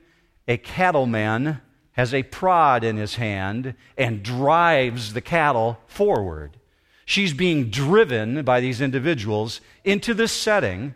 a 0.47 0.57
cattleman 0.57 1.61
has 1.93 2.13
a 2.13 2.23
prod 2.23 2.83
in 2.83 2.97
his 2.97 3.15
hand 3.15 3.73
and 3.97 4.23
drives 4.23 5.13
the 5.13 5.21
cattle 5.21 5.79
forward. 5.87 6.57
She's 7.05 7.33
being 7.33 7.71
driven 7.71 8.43
by 8.43 8.61
these 8.61 8.81
individuals 8.81 9.61
into 9.83 10.13
this 10.13 10.31
setting 10.31 10.93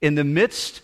in 0.00 0.14
the 0.14 0.24
midst 0.24 0.80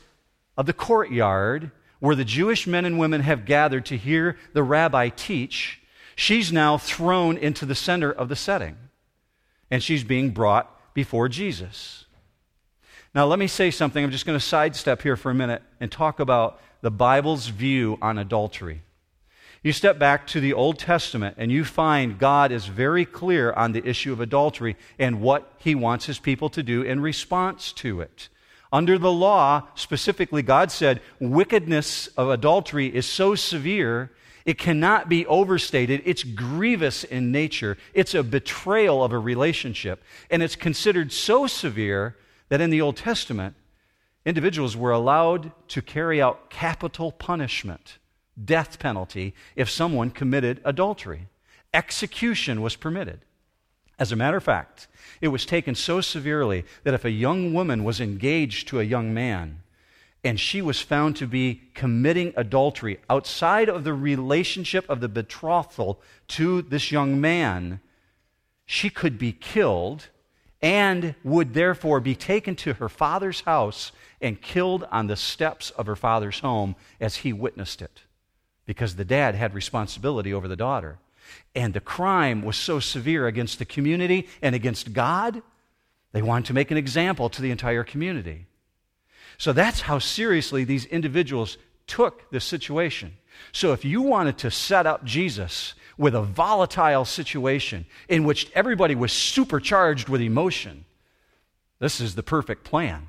of 0.56 0.66
the 0.66 0.74
courtyard 0.74 1.70
where 2.00 2.16
the 2.16 2.24
Jewish 2.24 2.66
men 2.66 2.84
and 2.84 2.98
women 2.98 3.22
have 3.22 3.46
gathered 3.46 3.86
to 3.86 3.96
hear 3.96 4.36
the 4.52 4.62
rabbi 4.62 5.08
teach. 5.08 5.80
She's 6.14 6.52
now 6.52 6.78
thrown 6.78 7.36
into 7.36 7.66
the 7.66 7.74
center 7.74 8.10
of 8.10 8.28
the 8.28 8.36
setting, 8.36 8.76
and 9.70 9.82
she's 9.82 10.04
being 10.04 10.30
brought 10.30 10.94
before 10.94 11.28
Jesus. 11.28 12.06
Now, 13.14 13.24
let 13.26 13.38
me 13.38 13.46
say 13.46 13.70
something. 13.70 14.04
I'm 14.04 14.10
just 14.10 14.26
going 14.26 14.38
to 14.38 14.44
sidestep 14.44 15.02
here 15.02 15.16
for 15.16 15.30
a 15.30 15.34
minute 15.34 15.62
and 15.80 15.90
talk 15.90 16.20
about 16.20 16.60
the 16.82 16.90
Bible's 16.90 17.48
view 17.48 17.98
on 18.02 18.18
adultery. 18.18 18.82
You 19.62 19.72
step 19.72 19.98
back 19.98 20.26
to 20.28 20.40
the 20.40 20.52
Old 20.52 20.78
Testament 20.78 21.36
and 21.38 21.50
you 21.50 21.64
find 21.64 22.18
God 22.18 22.52
is 22.52 22.66
very 22.66 23.04
clear 23.04 23.52
on 23.52 23.72
the 23.72 23.84
issue 23.84 24.12
of 24.12 24.20
adultery 24.20 24.76
and 24.98 25.20
what 25.20 25.50
he 25.58 25.74
wants 25.74 26.06
his 26.06 26.18
people 26.18 26.48
to 26.50 26.62
do 26.62 26.82
in 26.82 27.00
response 27.00 27.72
to 27.72 28.00
it. 28.00 28.28
Under 28.72 28.98
the 28.98 29.12
law, 29.12 29.68
specifically, 29.74 30.42
God 30.42 30.70
said 30.70 31.00
wickedness 31.20 32.08
of 32.08 32.28
adultery 32.28 32.94
is 32.94 33.06
so 33.06 33.34
severe 33.34 34.10
it 34.46 34.58
cannot 34.58 35.08
be 35.08 35.26
overstated. 35.26 36.02
It's 36.04 36.22
grievous 36.22 37.02
in 37.02 37.32
nature. 37.32 37.76
It's 37.92 38.14
a 38.14 38.22
betrayal 38.22 39.02
of 39.02 39.12
a 39.12 39.18
relationship. 39.18 40.04
And 40.30 40.40
it's 40.40 40.54
considered 40.54 41.12
so 41.12 41.48
severe 41.48 42.16
that 42.48 42.60
in 42.60 42.70
the 42.70 42.80
Old 42.80 42.96
Testament, 42.96 43.56
individuals 44.24 44.76
were 44.76 44.92
allowed 44.92 45.50
to 45.68 45.82
carry 45.82 46.22
out 46.22 46.48
capital 46.48 47.10
punishment 47.10 47.98
death 48.42 48.78
penalty 48.78 49.34
if 49.56 49.68
someone 49.68 50.10
committed 50.10 50.60
adultery. 50.64 51.26
Execution 51.74 52.62
was 52.62 52.76
permitted. 52.76 53.24
As 53.98 54.12
a 54.12 54.16
matter 54.16 54.36
of 54.36 54.44
fact, 54.44 54.88
it 55.20 55.28
was 55.28 55.46
taken 55.46 55.74
so 55.74 56.00
severely 56.00 56.64
that 56.84 56.94
if 56.94 57.04
a 57.04 57.10
young 57.10 57.54
woman 57.54 57.84
was 57.84 58.00
engaged 58.00 58.68
to 58.68 58.80
a 58.80 58.84
young 58.84 59.14
man 59.14 59.62
and 60.22 60.38
she 60.38 60.60
was 60.60 60.80
found 60.80 61.16
to 61.16 61.26
be 61.26 61.62
committing 61.74 62.32
adultery 62.36 62.98
outside 63.08 63.68
of 63.68 63.84
the 63.84 63.94
relationship 63.94 64.88
of 64.90 65.00
the 65.00 65.08
betrothal 65.08 66.00
to 66.28 66.62
this 66.62 66.90
young 66.90 67.20
man, 67.20 67.80
she 68.66 68.90
could 68.90 69.18
be 69.18 69.32
killed 69.32 70.08
and 70.60 71.14
would 71.22 71.54
therefore 71.54 72.00
be 72.00 72.14
taken 72.14 72.56
to 72.56 72.74
her 72.74 72.88
father's 72.88 73.42
house 73.42 73.92
and 74.20 74.42
killed 74.42 74.84
on 74.90 75.06
the 75.06 75.16
steps 75.16 75.70
of 75.70 75.86
her 75.86 75.96
father's 75.96 76.40
home 76.40 76.74
as 77.00 77.16
he 77.16 77.32
witnessed 77.32 77.80
it 77.80 78.02
because 78.66 78.96
the 78.96 79.04
dad 79.04 79.34
had 79.34 79.54
responsibility 79.54 80.34
over 80.34 80.48
the 80.48 80.56
daughter. 80.56 80.98
And 81.54 81.74
the 81.74 81.80
crime 81.80 82.42
was 82.42 82.56
so 82.56 82.80
severe 82.80 83.26
against 83.26 83.58
the 83.58 83.64
community 83.64 84.28
and 84.42 84.54
against 84.54 84.92
God, 84.92 85.42
they 86.12 86.22
wanted 86.22 86.46
to 86.46 86.54
make 86.54 86.70
an 86.70 86.76
example 86.76 87.28
to 87.30 87.42
the 87.42 87.50
entire 87.50 87.84
community. 87.84 88.46
So 89.38 89.52
that's 89.52 89.82
how 89.82 89.98
seriously 89.98 90.64
these 90.64 90.86
individuals 90.86 91.58
took 91.86 92.30
the 92.30 92.40
situation. 92.40 93.16
So 93.52 93.72
if 93.72 93.84
you 93.84 94.02
wanted 94.02 94.38
to 94.38 94.50
set 94.50 94.86
up 94.86 95.04
Jesus 95.04 95.74
with 95.98 96.14
a 96.14 96.22
volatile 96.22 97.04
situation 97.04 97.86
in 98.08 98.24
which 98.24 98.50
everybody 98.54 98.94
was 98.94 99.12
supercharged 99.12 100.08
with 100.08 100.20
emotion, 100.20 100.84
this 101.78 102.00
is 102.00 102.14
the 102.14 102.22
perfect 102.22 102.64
plan. 102.64 103.08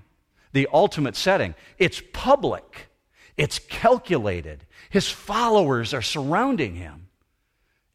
The 0.54 0.68
ultimate 0.74 1.16
setting. 1.16 1.56
It's 1.78 2.02
public, 2.14 2.88
it's 3.36 3.60
calculated, 3.60 4.66
his 4.90 5.10
followers 5.10 5.94
are 5.94 6.02
surrounding 6.02 6.76
him. 6.76 7.07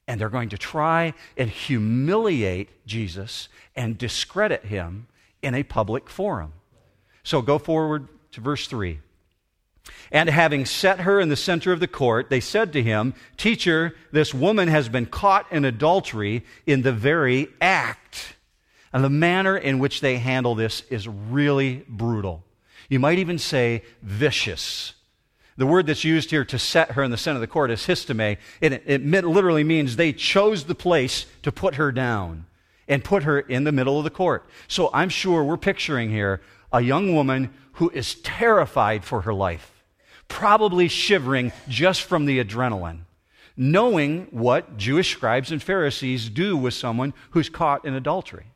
And 0.09 0.21
they're 0.21 0.29
going 0.29 0.49
to 0.51 0.59
try 0.59 1.15
and 1.37 1.49
humiliate 1.49 2.87
Jesus 2.87 3.49
and 3.77 3.97
discredit 3.97 4.65
him 4.65 5.07
in 5.43 5.55
a 5.55 5.63
public 5.63 6.11
forum. 6.11 6.53
So 7.23 7.41
go 7.41 7.59
forward 7.59 8.09
to 8.33 8.41
verse 8.41 8.67
3. 8.67 8.99
And 10.11 10.29
having 10.29 10.67
set 10.67 11.01
her 11.01 11.21
in 11.21 11.29
the 11.29 11.37
center 11.37 11.73
of 11.73 11.81
the 11.81 11.89
court, 11.89 12.31
they 12.31 12.41
said 12.41 12.73
to 12.73 12.83
him, 12.83 13.15
Teacher, 13.37 13.95
this 14.13 14.35
woman 14.35 14.69
has 14.69 14.89
been 14.89 15.07
caught 15.07 15.51
in 15.51 15.65
adultery 15.65 16.45
in 16.67 16.83
the 16.83 16.93
very 16.93 17.49
act. 17.61 18.37
And 18.93 19.03
the 19.03 19.11
manner 19.11 19.57
in 19.57 19.79
which 19.79 20.01
they 20.01 20.19
handle 20.19 20.55
this 20.55 20.83
is 20.91 21.09
really 21.09 21.85
brutal. 21.89 22.45
You 22.89 23.01
might 23.01 23.19
even 23.19 23.39
say 23.39 23.83
vicious. 24.03 24.93
The 25.57 25.67
word 25.67 25.87
that's 25.87 26.05
used 26.05 26.31
here 26.31 26.45
to 26.47 26.59
set 26.59 26.93
her 26.93 27.03
in 27.03 27.11
the 27.11 27.17
center 27.17 27.37
of 27.37 27.43
the 27.43 27.47
court 27.47 27.71
is 27.71 27.85
histome. 27.87 28.21
It, 28.21 28.39
it 28.61 29.05
literally 29.05 29.65
means 29.65 29.97
they 29.97 30.13
chose 30.13 30.65
the 30.65 30.75
place 30.75 31.27
to 31.43 31.53
put 31.53 31.75
her 31.75 31.93
down 31.93 32.47
and 32.89 33.05
put 33.05 33.23
her 33.25 33.41
in 33.41 33.65
the 33.65 33.73
middle 33.73 33.99
of 33.99 34.05
the 34.05 34.11
court. 34.11 34.47
So 34.67 34.91
I'm 34.93 35.09
sure 35.09 35.45
we're 35.45 35.57
picturing 35.57 36.11
here 36.11 36.41
a 36.73 36.81
young 36.81 37.15
woman 37.15 37.53
who 37.73 37.91
is 37.91 38.15
terrified 38.17 39.05
for 39.05 39.23
her 39.23 39.35
life, 39.35 39.85
probably 40.29 40.89
shivering 40.89 41.53
just 41.69 42.03
from 42.03 42.25
the 42.25 42.43
adrenaline, 42.43 43.01
knowing 43.57 44.29
what 44.31 44.79
Jewish 44.79 45.13
scribes 45.13 45.53
and 45.53 45.63
Pharisees 45.63 46.29
do 46.31 46.57
with 46.57 46.75
someone 46.75 47.13
who's 47.31 47.51
caught 47.51 47.85
in 47.85 47.95
adultery. 47.95 48.47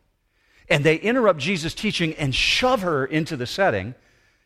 And 0.68 0.82
they 0.82 0.96
interrupt 0.96 1.38
Jesus' 1.38 1.74
teaching 1.74 2.14
and 2.14 2.34
shove 2.34 2.80
her 2.80 3.04
into 3.04 3.36
the 3.36 3.46
setting 3.46 3.94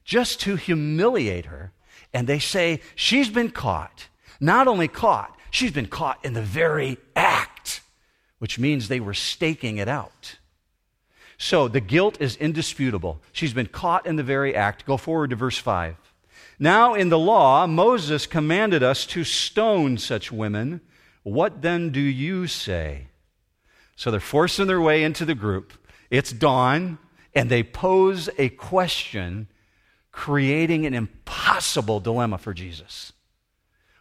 just 0.04 0.40
to 0.40 0.56
humiliate 0.56 1.46
her 1.46 1.72
and 2.12 2.26
they 2.26 2.38
say 2.38 2.80
she's 2.94 3.28
been 3.28 3.50
caught. 3.50 4.08
Not 4.40 4.68
only 4.68 4.88
caught, 4.88 5.36
she's 5.50 5.72
been 5.72 5.86
caught 5.86 6.24
in 6.24 6.32
the 6.32 6.42
very 6.42 6.98
act, 7.14 7.82
which 8.38 8.58
means 8.58 8.88
they 8.88 9.00
were 9.00 9.14
staking 9.14 9.76
it 9.76 9.88
out. 9.88 10.36
So 11.38 11.68
the 11.68 11.80
guilt 11.80 12.20
is 12.20 12.36
indisputable. 12.36 13.22
She's 13.32 13.54
been 13.54 13.66
caught 13.66 14.06
in 14.06 14.16
the 14.16 14.22
very 14.22 14.54
act. 14.54 14.84
Go 14.84 14.96
forward 14.96 15.30
to 15.30 15.36
verse 15.36 15.58
5. 15.58 15.96
Now, 16.58 16.92
in 16.92 17.08
the 17.08 17.18
law, 17.18 17.66
Moses 17.66 18.26
commanded 18.26 18.82
us 18.82 19.06
to 19.06 19.24
stone 19.24 19.96
such 19.96 20.30
women. 20.30 20.82
What 21.22 21.62
then 21.62 21.90
do 21.90 22.00
you 22.00 22.46
say? 22.46 23.06
So 23.96 24.10
they're 24.10 24.20
forcing 24.20 24.66
their 24.66 24.80
way 24.80 25.02
into 25.02 25.24
the 25.24 25.34
group. 25.34 25.72
It's 26.10 26.32
dawn, 26.32 26.98
and 27.34 27.48
they 27.48 27.62
pose 27.62 28.28
a 28.36 28.50
question 28.50 29.48
creating 30.12 30.86
an 30.86 30.94
impossible 30.94 32.00
dilemma 32.00 32.38
for 32.38 32.52
Jesus. 32.52 33.12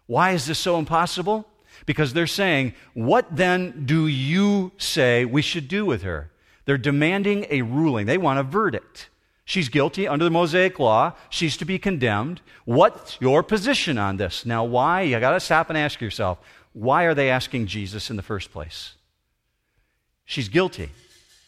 Why 0.05 0.31
is 0.31 0.45
this 0.45 0.59
so 0.59 0.77
impossible? 0.79 1.47
Because 1.85 2.13
they're 2.13 2.27
saying, 2.27 2.73
What 2.93 3.35
then 3.35 3.85
do 3.85 4.07
you 4.07 4.71
say 4.77 5.25
we 5.25 5.41
should 5.41 5.67
do 5.67 5.85
with 5.85 6.01
her? 6.01 6.31
They're 6.65 6.77
demanding 6.77 7.45
a 7.49 7.61
ruling, 7.61 8.05
they 8.05 8.17
want 8.17 8.39
a 8.39 8.43
verdict. 8.43 9.09
She's 9.45 9.69
guilty 9.69 10.07
under 10.07 10.25
the 10.25 10.29
Mosaic 10.29 10.77
law. 10.77 11.13
She's 11.31 11.57
to 11.57 11.65
be 11.65 11.79
condemned. 11.79 12.39
What's 12.65 13.17
your 13.19 13.41
position 13.41 13.97
on 13.97 14.17
this? 14.17 14.45
Now, 14.45 14.63
why? 14.63 15.01
You 15.01 15.19
got 15.19 15.31
to 15.31 15.39
stop 15.39 15.69
and 15.69 15.77
ask 15.77 15.99
yourself 15.99 16.37
why 16.73 17.05
are 17.05 17.15
they 17.15 17.31
asking 17.31 17.65
Jesus 17.65 18.11
in 18.11 18.15
the 18.15 18.21
first 18.21 18.51
place? 18.51 18.93
She's 20.23 20.49
guilty. 20.49 20.91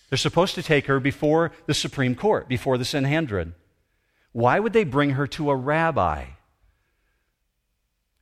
They're 0.10 0.18
supposed 0.18 0.56
to 0.56 0.64
take 0.64 0.88
her 0.88 1.00
before 1.00 1.52
the 1.68 1.76
Supreme 1.76 2.16
Court, 2.16 2.48
before 2.48 2.80
the 2.80 2.86
Sanhedrin. 2.86 3.54
Why 4.32 4.60
would 4.60 4.74
they 4.74 4.84
bring 4.84 5.12
her 5.12 5.28
to 5.28 5.50
a 5.50 5.56
rabbi? 5.56 6.26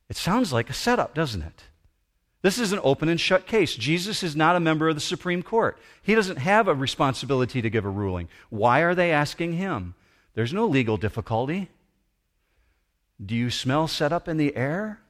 It 0.08 0.16
sounds 0.16 0.52
like 0.52 0.68
a 0.68 0.74
setup, 0.74 1.14
doesn't 1.14 1.42
it? 1.42 1.64
This 2.42 2.58
is 2.58 2.72
an 2.72 2.80
open 2.82 3.08
and 3.08 3.20
shut 3.20 3.46
case. 3.46 3.76
Jesus 3.76 4.22
is 4.22 4.34
not 4.34 4.56
a 4.56 4.60
member 4.60 4.88
of 4.88 4.94
the 4.94 5.00
Supreme 5.00 5.42
Court. 5.42 5.78
He 6.02 6.14
doesn't 6.14 6.38
have 6.38 6.68
a 6.68 6.74
responsibility 6.74 7.60
to 7.60 7.70
give 7.70 7.84
a 7.84 7.90
ruling. 7.90 8.28
Why 8.48 8.80
are 8.80 8.94
they 8.94 9.12
asking 9.12 9.52
him? 9.54 9.94
There's 10.34 10.52
no 10.52 10.66
legal 10.66 10.96
difficulty. 10.96 11.68
Do 13.24 13.34
you 13.36 13.50
smell 13.50 13.88
setup 13.88 14.26
in 14.26 14.38
the 14.38 14.56
air? 14.56 15.00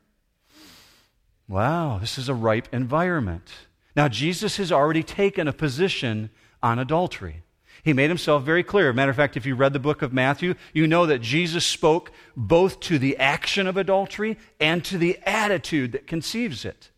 Wow, 1.47 1.99
this 1.99 2.19
is 2.19 2.28
a 2.28 2.35
ripe 2.35 2.69
environment. 2.73 3.49
Now, 3.95 4.09
Jesus 4.09 4.57
has 4.57 4.73
already 4.73 5.02
taken 5.02 5.47
a 5.47 5.52
position 5.52 6.30
on 6.62 6.78
adultery. 6.78 7.42
He 7.82 7.92
made 7.92 8.10
himself 8.10 8.42
very 8.42 8.62
clear. 8.62 8.92
Matter 8.92 9.10
of 9.10 9.16
fact, 9.16 9.37
if 9.37 9.46
you 9.46 9.54
read 9.54 9.72
the 9.72 9.78
book 9.78 10.02
of 10.02 10.12
Matthew, 10.12 10.54
you 10.72 10.87
know 10.87 11.06
that 11.06 11.20
Jesus 11.20 11.64
spoke 11.64 12.12
both 12.37 12.80
to 12.80 12.99
the 12.99 13.16
action 13.16 13.66
of 13.66 13.76
adultery 13.76 14.38
and 14.58 14.84
to 14.84 14.99
the 14.99 15.18
attitude 15.25 15.92
that 15.92 16.06
conceives 16.06 16.64
it. 16.64 16.90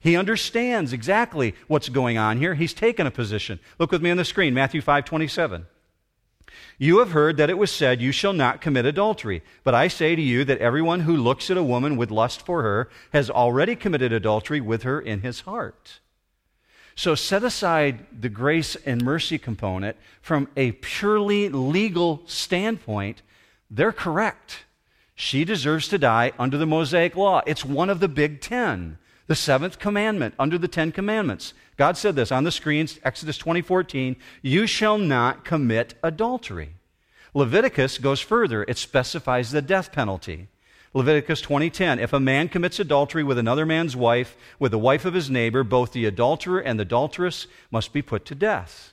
He 0.00 0.16
understands 0.16 0.94
exactly 0.94 1.54
what's 1.68 1.90
going 1.90 2.16
on 2.16 2.38
here. 2.38 2.54
He's 2.54 2.72
taken 2.72 3.06
a 3.06 3.10
position. 3.10 3.60
Look 3.78 3.92
with 3.92 4.02
me 4.02 4.10
on 4.10 4.16
the 4.16 4.24
screen, 4.24 4.54
Matthew 4.54 4.80
5 4.80 5.04
27. 5.04 5.66
You 6.78 6.98
have 6.98 7.12
heard 7.12 7.36
that 7.36 7.50
it 7.50 7.58
was 7.58 7.70
said, 7.70 8.00
You 8.00 8.10
shall 8.10 8.32
not 8.32 8.62
commit 8.62 8.86
adultery. 8.86 9.42
But 9.62 9.74
I 9.74 9.88
say 9.88 10.16
to 10.16 10.22
you 10.22 10.44
that 10.44 10.58
everyone 10.58 11.00
who 11.00 11.16
looks 11.16 11.50
at 11.50 11.58
a 11.58 11.62
woman 11.62 11.96
with 11.96 12.10
lust 12.10 12.44
for 12.44 12.62
her 12.62 12.88
has 13.12 13.28
already 13.28 13.76
committed 13.76 14.12
adultery 14.12 14.60
with 14.60 14.82
her 14.84 15.00
in 15.00 15.20
his 15.20 15.40
heart. 15.40 16.00
So 16.94 17.14
set 17.14 17.44
aside 17.44 18.06
the 18.20 18.28
grace 18.28 18.76
and 18.84 19.02
mercy 19.02 19.38
component 19.38 19.96
from 20.20 20.48
a 20.56 20.72
purely 20.72 21.48
legal 21.48 22.22
standpoint. 22.26 23.22
They're 23.70 23.92
correct. 23.92 24.64
She 25.14 25.44
deserves 25.44 25.88
to 25.88 25.98
die 25.98 26.32
under 26.38 26.58
the 26.58 26.66
Mosaic 26.66 27.14
law. 27.16 27.42
It's 27.46 27.64
one 27.64 27.90
of 27.90 28.00
the 28.00 28.08
big 28.08 28.40
ten, 28.40 28.98
the 29.26 29.34
seventh 29.34 29.78
commandment 29.78 30.34
under 30.38 30.58
the 30.58 30.68
Ten 30.68 30.92
Commandments. 30.92 31.54
God 31.76 31.96
said 31.96 32.16
this 32.16 32.32
on 32.32 32.44
the 32.44 32.50
screens, 32.50 32.98
Exodus 33.04 33.38
20:14, 33.38 34.16
"You 34.42 34.66
shall 34.66 34.98
not 34.98 35.44
commit 35.44 35.94
adultery." 36.02 36.74
Leviticus 37.32 37.98
goes 37.98 38.20
further. 38.20 38.64
It 38.66 38.76
specifies 38.76 39.52
the 39.52 39.62
death 39.62 39.92
penalty. 39.92 40.48
Leviticus 40.92 41.40
20:10 41.40 42.00
If 42.00 42.12
a 42.12 42.20
man 42.20 42.48
commits 42.48 42.80
adultery 42.80 43.22
with 43.22 43.38
another 43.38 43.64
man's 43.64 43.94
wife, 43.94 44.36
with 44.58 44.72
the 44.72 44.78
wife 44.78 45.04
of 45.04 45.14
his 45.14 45.30
neighbor, 45.30 45.62
both 45.62 45.92
the 45.92 46.04
adulterer 46.04 46.60
and 46.60 46.78
the 46.78 46.84
adulteress 46.84 47.46
must 47.70 47.92
be 47.92 48.02
put 48.02 48.24
to 48.26 48.34
death. 48.34 48.92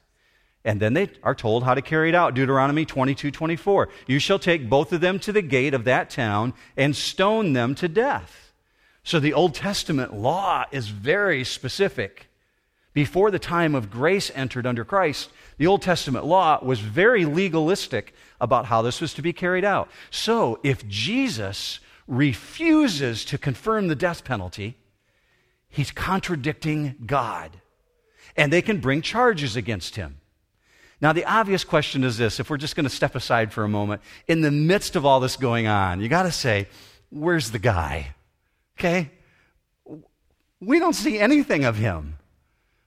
And 0.63 0.79
then 0.79 0.93
they 0.93 1.09
are 1.23 1.33
told 1.33 1.63
how 1.63 1.73
to 1.73 1.81
carry 1.81 2.09
it 2.09 2.15
out. 2.15 2.35
Deuteronomy 2.35 2.85
22:24 2.85 3.87
You 4.05 4.19
shall 4.19 4.37
take 4.37 4.69
both 4.69 4.93
of 4.93 5.01
them 5.01 5.17
to 5.19 5.31
the 5.31 5.41
gate 5.41 5.73
of 5.73 5.85
that 5.85 6.09
town 6.09 6.53
and 6.75 6.95
stone 6.95 7.53
them 7.53 7.73
to 7.75 7.87
death. 7.87 8.53
So 9.03 9.19
the 9.19 9.33
Old 9.33 9.55
Testament 9.55 10.13
law 10.13 10.65
is 10.71 10.89
very 10.89 11.43
specific. 11.45 12.27
Before 12.93 13.31
the 13.31 13.39
time 13.39 13.73
of 13.73 13.89
grace 13.89 14.31
entered 14.35 14.67
under 14.67 14.83
Christ, 14.83 15.29
the 15.57 15.67
Old 15.67 15.81
Testament 15.81 16.25
law 16.25 16.59
was 16.61 16.79
very 16.79 17.25
legalistic 17.25 18.13
about 18.41 18.65
how 18.65 18.81
this 18.81 18.99
was 18.99 19.13
to 19.13 19.21
be 19.21 19.33
carried 19.33 19.63
out. 19.63 19.89
So 20.11 20.59
if 20.63 20.87
Jesus 20.87 21.79
refuses 22.07 23.25
to 23.25 23.37
confirm 23.37 23.87
the 23.87 23.95
death 23.95 24.23
penalty, 24.23 24.77
he's 25.69 25.91
contradicting 25.91 26.95
God. 27.05 27.51
And 28.35 28.53
they 28.53 28.61
can 28.61 28.79
bring 28.79 29.01
charges 29.01 29.55
against 29.55 29.95
him. 29.95 30.19
Now, 30.99 31.13
the 31.13 31.25
obvious 31.25 31.63
question 31.63 32.03
is 32.03 32.17
this 32.17 32.39
if 32.39 32.49
we're 32.49 32.57
just 32.57 32.75
going 32.75 32.85
to 32.85 32.89
step 32.89 33.15
aside 33.15 33.51
for 33.53 33.63
a 33.63 33.69
moment, 33.69 34.01
in 34.27 34.41
the 34.41 34.51
midst 34.51 34.95
of 34.95 35.05
all 35.05 35.19
this 35.19 35.35
going 35.35 35.67
on, 35.67 36.01
you 36.01 36.07
got 36.07 36.23
to 36.23 36.31
say, 36.31 36.67
where's 37.09 37.51
the 37.51 37.59
guy? 37.59 38.15
Okay? 38.77 39.11
We 40.59 40.79
don't 40.79 40.93
see 40.93 41.19
anything 41.19 41.65
of 41.65 41.77
him. 41.77 42.17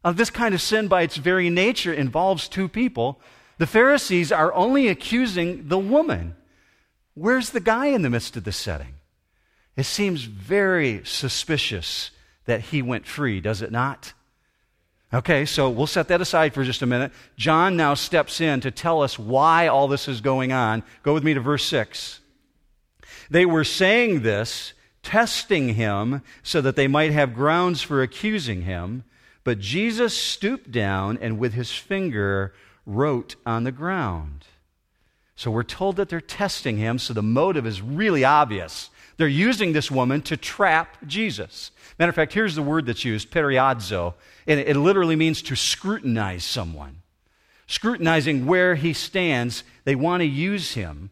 Uh, 0.02 0.12
this 0.12 0.30
kind 0.30 0.54
of 0.54 0.62
sin, 0.62 0.88
by 0.88 1.02
its 1.02 1.16
very 1.16 1.50
nature, 1.50 1.92
involves 1.92 2.48
two 2.48 2.68
people. 2.68 3.20
The 3.58 3.66
Pharisees 3.66 4.32
are 4.32 4.52
only 4.54 4.88
accusing 4.88 5.68
the 5.68 5.78
woman. 5.78 6.34
Where's 7.14 7.50
the 7.50 7.60
guy 7.60 7.86
in 7.86 8.02
the 8.02 8.10
midst 8.10 8.36
of 8.36 8.44
this 8.44 8.56
setting? 8.56 8.94
It 9.80 9.86
seems 9.86 10.24
very 10.24 11.00
suspicious 11.06 12.10
that 12.44 12.60
he 12.60 12.82
went 12.82 13.06
free, 13.06 13.40
does 13.40 13.62
it 13.62 13.72
not? 13.72 14.12
Okay, 15.14 15.46
so 15.46 15.70
we'll 15.70 15.86
set 15.86 16.08
that 16.08 16.20
aside 16.20 16.52
for 16.52 16.64
just 16.64 16.82
a 16.82 16.86
minute. 16.86 17.12
John 17.38 17.78
now 17.78 17.94
steps 17.94 18.42
in 18.42 18.60
to 18.60 18.70
tell 18.70 19.00
us 19.02 19.18
why 19.18 19.68
all 19.68 19.88
this 19.88 20.06
is 20.06 20.20
going 20.20 20.52
on. 20.52 20.82
Go 21.02 21.14
with 21.14 21.24
me 21.24 21.32
to 21.32 21.40
verse 21.40 21.64
6. 21.64 22.20
They 23.30 23.46
were 23.46 23.64
saying 23.64 24.20
this, 24.20 24.74
testing 25.02 25.70
him, 25.76 26.20
so 26.42 26.60
that 26.60 26.76
they 26.76 26.86
might 26.86 27.12
have 27.12 27.32
grounds 27.32 27.80
for 27.80 28.02
accusing 28.02 28.60
him. 28.60 29.04
But 29.44 29.60
Jesus 29.60 30.14
stooped 30.14 30.70
down 30.70 31.16
and 31.22 31.38
with 31.38 31.54
his 31.54 31.72
finger 31.72 32.52
wrote 32.84 33.34
on 33.46 33.64
the 33.64 33.72
ground. 33.72 34.44
So 35.36 35.50
we're 35.50 35.62
told 35.62 35.96
that 35.96 36.10
they're 36.10 36.20
testing 36.20 36.76
him, 36.76 36.98
so 36.98 37.14
the 37.14 37.22
motive 37.22 37.64
is 37.66 37.80
really 37.80 38.24
obvious. 38.24 38.90
They're 39.20 39.28
using 39.28 39.74
this 39.74 39.90
woman 39.90 40.22
to 40.22 40.36
trap 40.38 40.96
Jesus. 41.06 41.72
Matter 41.98 42.08
of 42.08 42.14
fact, 42.14 42.32
here's 42.32 42.54
the 42.54 42.62
word 42.62 42.86
that's 42.86 43.04
used, 43.04 43.30
peirazo, 43.30 44.14
and 44.46 44.58
it 44.58 44.76
literally 44.76 45.14
means 45.14 45.42
to 45.42 45.54
scrutinize 45.54 46.42
someone. 46.42 47.02
Scrutinizing 47.66 48.46
where 48.46 48.76
he 48.76 48.94
stands, 48.94 49.62
they 49.84 49.94
want 49.94 50.22
to 50.22 50.26
use 50.26 50.72
him 50.72 51.10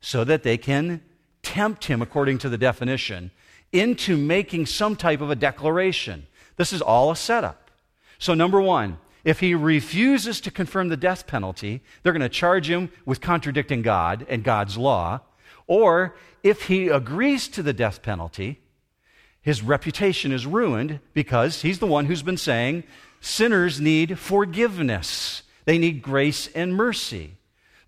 so 0.00 0.24
that 0.24 0.42
they 0.42 0.56
can 0.56 1.02
tempt 1.42 1.84
him, 1.84 2.00
according 2.00 2.38
to 2.38 2.48
the 2.48 2.56
definition, 2.56 3.30
into 3.72 4.16
making 4.16 4.64
some 4.64 4.96
type 4.96 5.20
of 5.20 5.30
a 5.30 5.36
declaration. 5.36 6.26
This 6.56 6.72
is 6.72 6.80
all 6.80 7.10
a 7.10 7.16
setup. 7.16 7.70
So, 8.18 8.32
number 8.32 8.62
one, 8.62 8.96
if 9.22 9.40
he 9.40 9.54
refuses 9.54 10.40
to 10.40 10.50
confirm 10.50 10.88
the 10.88 10.96
death 10.96 11.26
penalty, 11.26 11.82
they're 12.02 12.14
going 12.14 12.22
to 12.22 12.30
charge 12.30 12.70
him 12.70 12.90
with 13.04 13.20
contradicting 13.20 13.82
God 13.82 14.24
and 14.30 14.42
God's 14.42 14.78
law. 14.78 15.20
Or 15.66 16.14
if 16.42 16.64
he 16.64 16.88
agrees 16.88 17.48
to 17.48 17.62
the 17.62 17.72
death 17.72 18.02
penalty, 18.02 18.60
his 19.40 19.62
reputation 19.62 20.32
is 20.32 20.46
ruined 20.46 21.00
because 21.12 21.62
he's 21.62 21.78
the 21.78 21.86
one 21.86 22.06
who's 22.06 22.22
been 22.22 22.36
saying 22.36 22.84
sinners 23.20 23.80
need 23.80 24.18
forgiveness, 24.18 25.42
they 25.64 25.78
need 25.78 26.02
grace 26.02 26.48
and 26.54 26.74
mercy. 26.74 27.36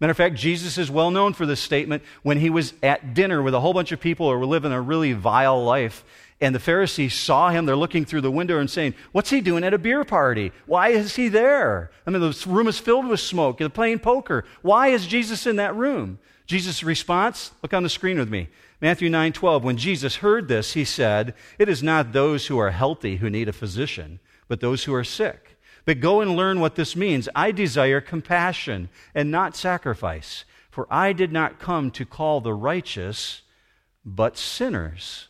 Matter 0.00 0.10
of 0.10 0.16
fact, 0.16 0.34
Jesus 0.34 0.76
is 0.76 0.90
well 0.90 1.10
known 1.10 1.32
for 1.32 1.46
this 1.46 1.60
statement 1.60 2.02
when 2.22 2.38
he 2.38 2.50
was 2.50 2.74
at 2.82 3.14
dinner 3.14 3.40
with 3.40 3.54
a 3.54 3.60
whole 3.60 3.72
bunch 3.72 3.92
of 3.92 4.00
people 4.00 4.30
who 4.30 4.38
were 4.38 4.44
living 4.44 4.72
a 4.72 4.80
really 4.80 5.14
vile 5.14 5.62
life. 5.64 6.04
And 6.38 6.54
the 6.54 6.60
Pharisees 6.60 7.14
saw 7.14 7.48
him. 7.48 7.64
They're 7.64 7.76
looking 7.76 8.04
through 8.04 8.20
the 8.20 8.30
window 8.30 8.58
and 8.58 8.68
saying, 8.68 8.94
What's 9.12 9.30
he 9.30 9.40
doing 9.40 9.64
at 9.64 9.72
a 9.72 9.78
beer 9.78 10.04
party? 10.04 10.52
Why 10.66 10.88
is 10.88 11.16
he 11.16 11.28
there? 11.28 11.90
I 12.06 12.10
mean, 12.10 12.20
the 12.20 12.44
room 12.46 12.68
is 12.68 12.78
filled 12.78 13.06
with 13.06 13.20
smoke. 13.20 13.56
They're 13.56 13.70
playing 13.70 14.00
poker. 14.00 14.44
Why 14.60 14.88
is 14.88 15.06
Jesus 15.06 15.46
in 15.46 15.56
that 15.56 15.74
room? 15.74 16.18
Jesus' 16.46 16.84
response, 16.84 17.50
look 17.62 17.74
on 17.74 17.82
the 17.82 17.88
screen 17.88 18.18
with 18.18 18.30
me. 18.30 18.48
Matthew 18.80 19.10
9 19.10 19.32
12. 19.32 19.64
When 19.64 19.76
Jesus 19.76 20.16
heard 20.16 20.48
this, 20.48 20.74
he 20.74 20.84
said, 20.84 21.34
It 21.58 21.68
is 21.68 21.82
not 21.82 22.12
those 22.12 22.46
who 22.46 22.58
are 22.58 22.70
healthy 22.70 23.16
who 23.16 23.30
need 23.30 23.48
a 23.48 23.52
physician, 23.52 24.20
but 24.48 24.60
those 24.60 24.84
who 24.84 24.94
are 24.94 25.04
sick. 25.04 25.58
But 25.84 26.00
go 26.00 26.20
and 26.20 26.36
learn 26.36 26.60
what 26.60 26.74
this 26.74 26.94
means. 26.96 27.28
I 27.34 27.52
desire 27.52 28.00
compassion 28.00 28.88
and 29.14 29.30
not 29.30 29.56
sacrifice, 29.56 30.44
for 30.70 30.86
I 30.90 31.12
did 31.12 31.32
not 31.32 31.58
come 31.58 31.90
to 31.92 32.04
call 32.04 32.40
the 32.40 32.54
righteous, 32.54 33.42
but 34.04 34.36
sinners. 34.36 35.28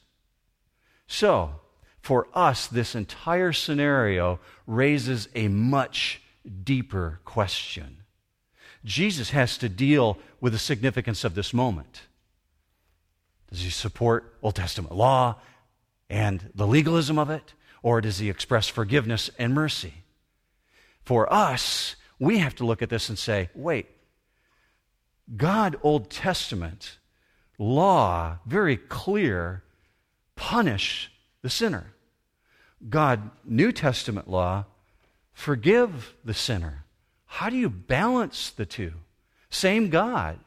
So, 1.06 1.60
for 2.00 2.28
us, 2.34 2.66
this 2.66 2.94
entire 2.94 3.52
scenario 3.52 4.40
raises 4.66 5.28
a 5.34 5.48
much 5.48 6.22
deeper 6.64 7.20
question. 7.24 7.98
Jesus 8.86 9.30
has 9.30 9.58
to 9.58 9.68
deal 9.68 10.16
with 10.40 10.52
the 10.52 10.58
significance 10.58 11.24
of 11.24 11.34
this 11.34 11.52
moment. 11.52 12.02
Does 13.50 13.60
he 13.60 13.70
support 13.70 14.38
Old 14.42 14.54
Testament 14.54 14.94
law 14.94 15.36
and 16.08 16.50
the 16.54 16.66
legalism 16.66 17.18
of 17.18 17.28
it? 17.28 17.52
Or 17.82 18.00
does 18.00 18.18
he 18.18 18.30
express 18.30 18.68
forgiveness 18.68 19.28
and 19.38 19.52
mercy? 19.52 19.94
For 21.02 21.32
us, 21.32 21.96
we 22.18 22.38
have 22.38 22.54
to 22.56 22.66
look 22.66 22.80
at 22.80 22.88
this 22.88 23.08
and 23.08 23.18
say, 23.18 23.50
wait, 23.54 23.88
God, 25.36 25.76
Old 25.82 26.08
Testament, 26.08 26.98
law, 27.58 28.38
very 28.46 28.76
clear, 28.76 29.64
punish 30.36 31.10
the 31.42 31.50
sinner. 31.50 31.92
God, 32.88 33.30
New 33.44 33.72
Testament 33.72 34.30
law, 34.30 34.66
forgive 35.32 36.14
the 36.24 36.34
sinner. 36.34 36.85
How 37.36 37.50
do 37.50 37.56
you 37.58 37.68
balance 37.68 38.48
the 38.48 38.64
two? 38.64 38.94
Same 39.50 39.90
God. 39.90 40.38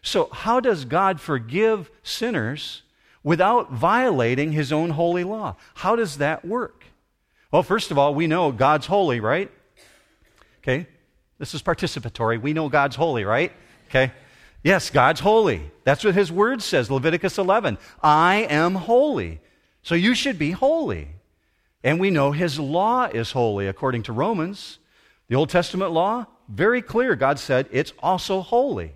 So, 0.00 0.30
how 0.32 0.58
does 0.58 0.86
God 0.86 1.20
forgive 1.20 1.90
sinners 2.02 2.80
without 3.22 3.72
violating 3.72 4.50
his 4.52 4.72
own 4.72 4.88
holy 4.88 5.22
law? 5.22 5.56
How 5.74 5.96
does 5.96 6.16
that 6.16 6.42
work? 6.42 6.84
Well, 7.52 7.62
first 7.62 7.90
of 7.90 7.98
all, 7.98 8.14
we 8.14 8.26
know 8.26 8.52
God's 8.52 8.86
holy, 8.86 9.20
right? 9.20 9.50
Okay? 10.62 10.86
This 11.38 11.52
is 11.52 11.62
participatory. 11.62 12.40
We 12.40 12.54
know 12.54 12.70
God's 12.70 12.96
holy, 12.96 13.24
right? 13.26 13.52
Okay? 13.90 14.10
Yes, 14.62 14.88
God's 14.88 15.20
holy. 15.20 15.70
That's 15.84 16.04
what 16.04 16.14
his 16.14 16.32
word 16.32 16.62
says, 16.62 16.90
Leviticus 16.90 17.36
11. 17.36 17.76
I 18.02 18.46
am 18.48 18.76
holy. 18.76 19.42
So 19.82 19.94
you 19.94 20.14
should 20.14 20.38
be 20.38 20.52
holy. 20.52 21.08
And 21.82 22.00
we 22.00 22.08
know 22.08 22.32
his 22.32 22.58
law 22.58 23.10
is 23.12 23.32
holy, 23.32 23.66
according 23.68 24.04
to 24.04 24.14
Romans. 24.14 24.78
The 25.28 25.36
Old 25.36 25.50
Testament 25.50 25.92
law, 25.92 26.26
very 26.48 26.82
clear. 26.82 27.16
God 27.16 27.38
said 27.38 27.68
it's 27.70 27.92
also 28.02 28.40
holy. 28.40 28.92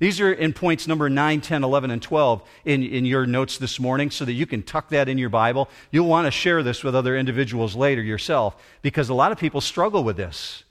These 0.00 0.20
are 0.20 0.32
in 0.32 0.52
points 0.52 0.86
number 0.86 1.08
9, 1.08 1.40
10, 1.40 1.64
11, 1.64 1.90
and 1.90 2.00
12 2.00 2.42
in, 2.64 2.82
in 2.82 3.04
your 3.04 3.26
notes 3.26 3.58
this 3.58 3.80
morning 3.80 4.10
so 4.10 4.24
that 4.24 4.32
you 4.32 4.46
can 4.46 4.62
tuck 4.62 4.90
that 4.90 5.08
in 5.08 5.18
your 5.18 5.28
Bible. 5.28 5.68
You'll 5.90 6.08
want 6.08 6.26
to 6.26 6.30
share 6.30 6.62
this 6.62 6.84
with 6.84 6.94
other 6.94 7.16
individuals 7.16 7.74
later 7.74 8.02
yourself 8.02 8.56
because 8.82 9.08
a 9.08 9.14
lot 9.14 9.32
of 9.32 9.38
people 9.38 9.60
struggle 9.60 10.04
with 10.04 10.16
this. 10.16 10.62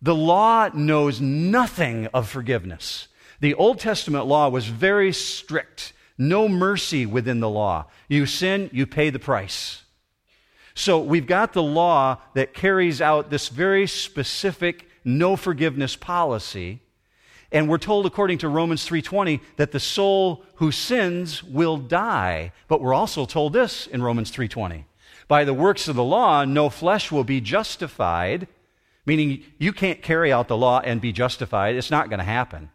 The 0.00 0.14
law 0.14 0.68
knows 0.72 1.20
nothing 1.20 2.06
of 2.08 2.28
forgiveness. 2.28 3.08
The 3.40 3.54
Old 3.54 3.78
Testament 3.78 4.26
law 4.26 4.48
was 4.48 4.66
very 4.66 5.12
strict, 5.12 5.92
no 6.16 6.48
mercy 6.48 7.04
within 7.06 7.40
the 7.40 7.48
law. 7.48 7.86
You 8.08 8.26
sin, 8.26 8.70
you 8.72 8.86
pay 8.86 9.10
the 9.10 9.18
price. 9.18 9.81
So 10.74 11.00
we've 11.00 11.26
got 11.26 11.52
the 11.52 11.62
law 11.62 12.18
that 12.34 12.54
carries 12.54 13.00
out 13.00 13.30
this 13.30 13.48
very 13.48 13.86
specific 13.86 14.88
no 15.04 15.36
forgiveness 15.36 15.96
policy. 15.96 16.80
And 17.50 17.68
we're 17.68 17.78
told 17.78 18.06
according 18.06 18.38
to 18.38 18.48
Romans 18.48 18.86
3:20 18.86 19.40
that 19.56 19.72
the 19.72 19.80
soul 19.80 20.44
who 20.56 20.72
sins 20.72 21.42
will 21.42 21.76
die. 21.76 22.52
But 22.68 22.80
we're 22.80 22.94
also 22.94 23.26
told 23.26 23.52
this 23.52 23.86
in 23.86 24.02
Romans 24.02 24.30
3:20. 24.30 24.86
By 25.28 25.44
the 25.44 25.54
works 25.54 25.86
of 25.88 25.96
the 25.96 26.04
law 26.04 26.44
no 26.44 26.70
flesh 26.70 27.12
will 27.12 27.24
be 27.24 27.40
justified, 27.40 28.48
meaning 29.04 29.44
you 29.58 29.72
can't 29.72 30.02
carry 30.02 30.32
out 30.32 30.48
the 30.48 30.56
law 30.56 30.80
and 30.80 31.00
be 31.00 31.12
justified. 31.12 31.76
It's 31.76 31.90
not 31.90 32.08
going 32.08 32.18
to 32.18 32.24
happen. 32.24 32.70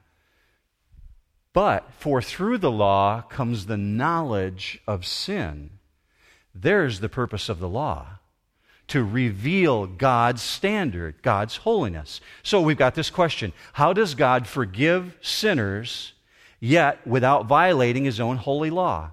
But 1.54 1.92
for 1.98 2.22
through 2.22 2.60
the 2.60 2.72
law 2.72 3.22
comes 3.22 3.66
the 3.66 3.78
knowledge 3.78 4.80
of 4.86 5.08
sin. 5.08 5.77
There's 6.62 7.00
the 7.00 7.10
purpose 7.10 7.50
of 7.50 7.60
the 7.60 7.70
law 7.70 8.17
to 8.88 9.04
reveal 9.04 9.86
God's 9.86 10.41
standard, 10.41 11.15
God's 11.22 11.58
holiness. 11.58 12.22
So 12.41 12.62
we've 12.62 12.78
got 12.78 12.96
this 12.96 13.10
question 13.10 13.54
How 13.74 13.93
does 13.93 14.15
God 14.15 14.48
forgive 14.48 15.17
sinners 15.22 16.13
yet 16.60 17.06
without 17.06 17.46
violating 17.46 18.06
his 18.06 18.20
own 18.20 18.38
holy 18.38 18.70
law? 18.70 19.12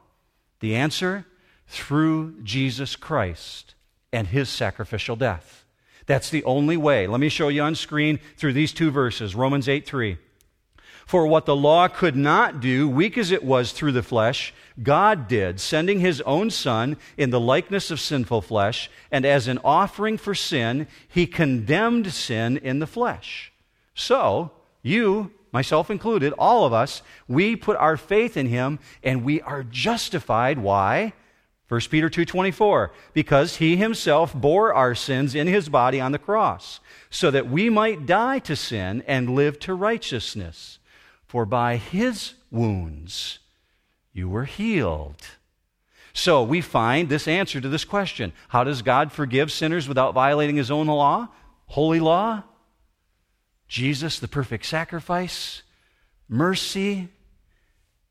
The 0.61 0.77
answer 0.77 1.27
through 1.67 2.41
Jesus 2.43 2.97
Christ 2.97 3.75
and 4.13 4.29
his 4.29 4.49
sacrificial 4.49 5.17
death. 5.17 5.65
That's 6.07 6.31
the 6.31 6.45
only 6.45 6.77
way. 6.77 7.07
Let 7.07 7.21
me 7.21 7.29
show 7.29 7.49
you 7.49 7.63
on 7.63 7.75
screen 7.75 8.21
through 8.37 8.53
these 8.53 8.73
two 8.73 8.91
verses 8.91 9.35
Romans 9.35 9.69
8 9.69 9.87
3. 9.87 10.19
For 11.07 11.27
what 11.27 11.45
the 11.45 11.57
law 11.57 11.89
could 11.89 12.17
not 12.17 12.61
do, 12.61 12.89
weak 12.89 13.19
as 13.19 13.31
it 13.31 13.45
was 13.45 13.73
through 13.73 13.93
the 13.93 14.03
flesh, 14.03 14.55
God 14.83 15.29
did, 15.29 15.61
sending 15.61 16.01
his 16.01 16.21
own 16.23 16.51
Son 16.51 16.97
in 17.17 17.31
the 17.31 17.41
likeness 17.41 17.91
of 17.91 18.01
sinful 18.01 18.43
flesh, 18.43 18.91
and 19.11 19.27
as 19.27 19.47
an 19.47 19.59
offering 19.63 20.17
for 20.17 20.35
sin, 20.35 20.87
he 21.07 21.27
condemned 21.27 22.13
sin 22.13 22.57
in 22.57 22.79
the 22.79 22.87
flesh. 22.87 23.53
So, 23.95 24.51
you, 24.83 25.31
myself 25.53 25.91
included, 25.91 26.33
all 26.39 26.65
of 26.65 26.73
us, 26.73 27.03
we 27.29 27.55
put 27.55 27.77
our 27.77 27.97
faith 27.97 28.37
in 28.37 28.47
him 28.47 28.79
and 29.03 29.25
we 29.25 29.41
are 29.43 29.63
justified. 29.63 30.59
Why? 30.59 31.13
1 31.69 31.81
Peter 31.91 32.11
2:24 32.11 32.91
because 33.15 33.57
he 33.57 33.77
himself 33.77 34.35
bore 34.35 34.75
our 34.75 34.95
sins 34.95 35.35
in 35.35 35.47
his 35.47 35.69
body 35.69 36.01
on 36.01 36.13
the 36.13 36.19
cross 36.19 36.81
so 37.09 37.31
that 37.31 37.49
we 37.49 37.71
might 37.71 38.05
die 38.05 38.39
to 38.39 38.55
sin 38.55 39.03
and 39.07 39.35
live 39.35 39.59
to 39.59 39.75
righteousness 39.75 40.79
for 41.27 41.45
by 41.47 41.77
his 41.77 42.35
wounds 42.51 43.39
you 44.13 44.29
were 44.29 44.45
healed. 44.45 45.23
So 46.13 46.45
we 46.45 46.61
find 46.61 47.09
this 47.09 47.27
answer 47.27 47.61
to 47.61 47.69
this 47.69 47.85
question 47.85 48.33
How 48.49 48.65
does 48.65 48.83
God 48.83 49.13
forgive 49.13 49.51
sinners 49.51 49.89
without 49.89 50.15
violating 50.15 50.57
his 50.57 50.71
own 50.71 50.87
law? 50.87 51.29
Holy 51.67 52.01
law? 52.01 52.45
Jesus, 53.67 54.21
the 54.21 54.29
perfect 54.29 54.67
sacrifice, 54.67 55.63
mercy, 56.29 57.09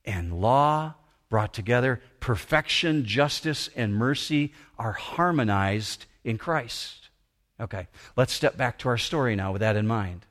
and 0.03 0.41
law 0.41 0.95
brought 1.29 1.53
together. 1.53 2.01
Perfection, 2.19 3.05
justice, 3.05 3.69
and 3.75 3.95
mercy 3.95 4.53
are 4.77 4.91
harmonized 4.91 6.05
in 6.23 6.37
Christ. 6.37 7.09
Okay, 7.59 7.87
let's 8.17 8.33
step 8.33 8.57
back 8.57 8.77
to 8.79 8.89
our 8.89 8.97
story 8.97 9.35
now 9.35 9.53
with 9.53 9.61
that 9.61 9.77
in 9.77 9.87
mind. 9.87 10.25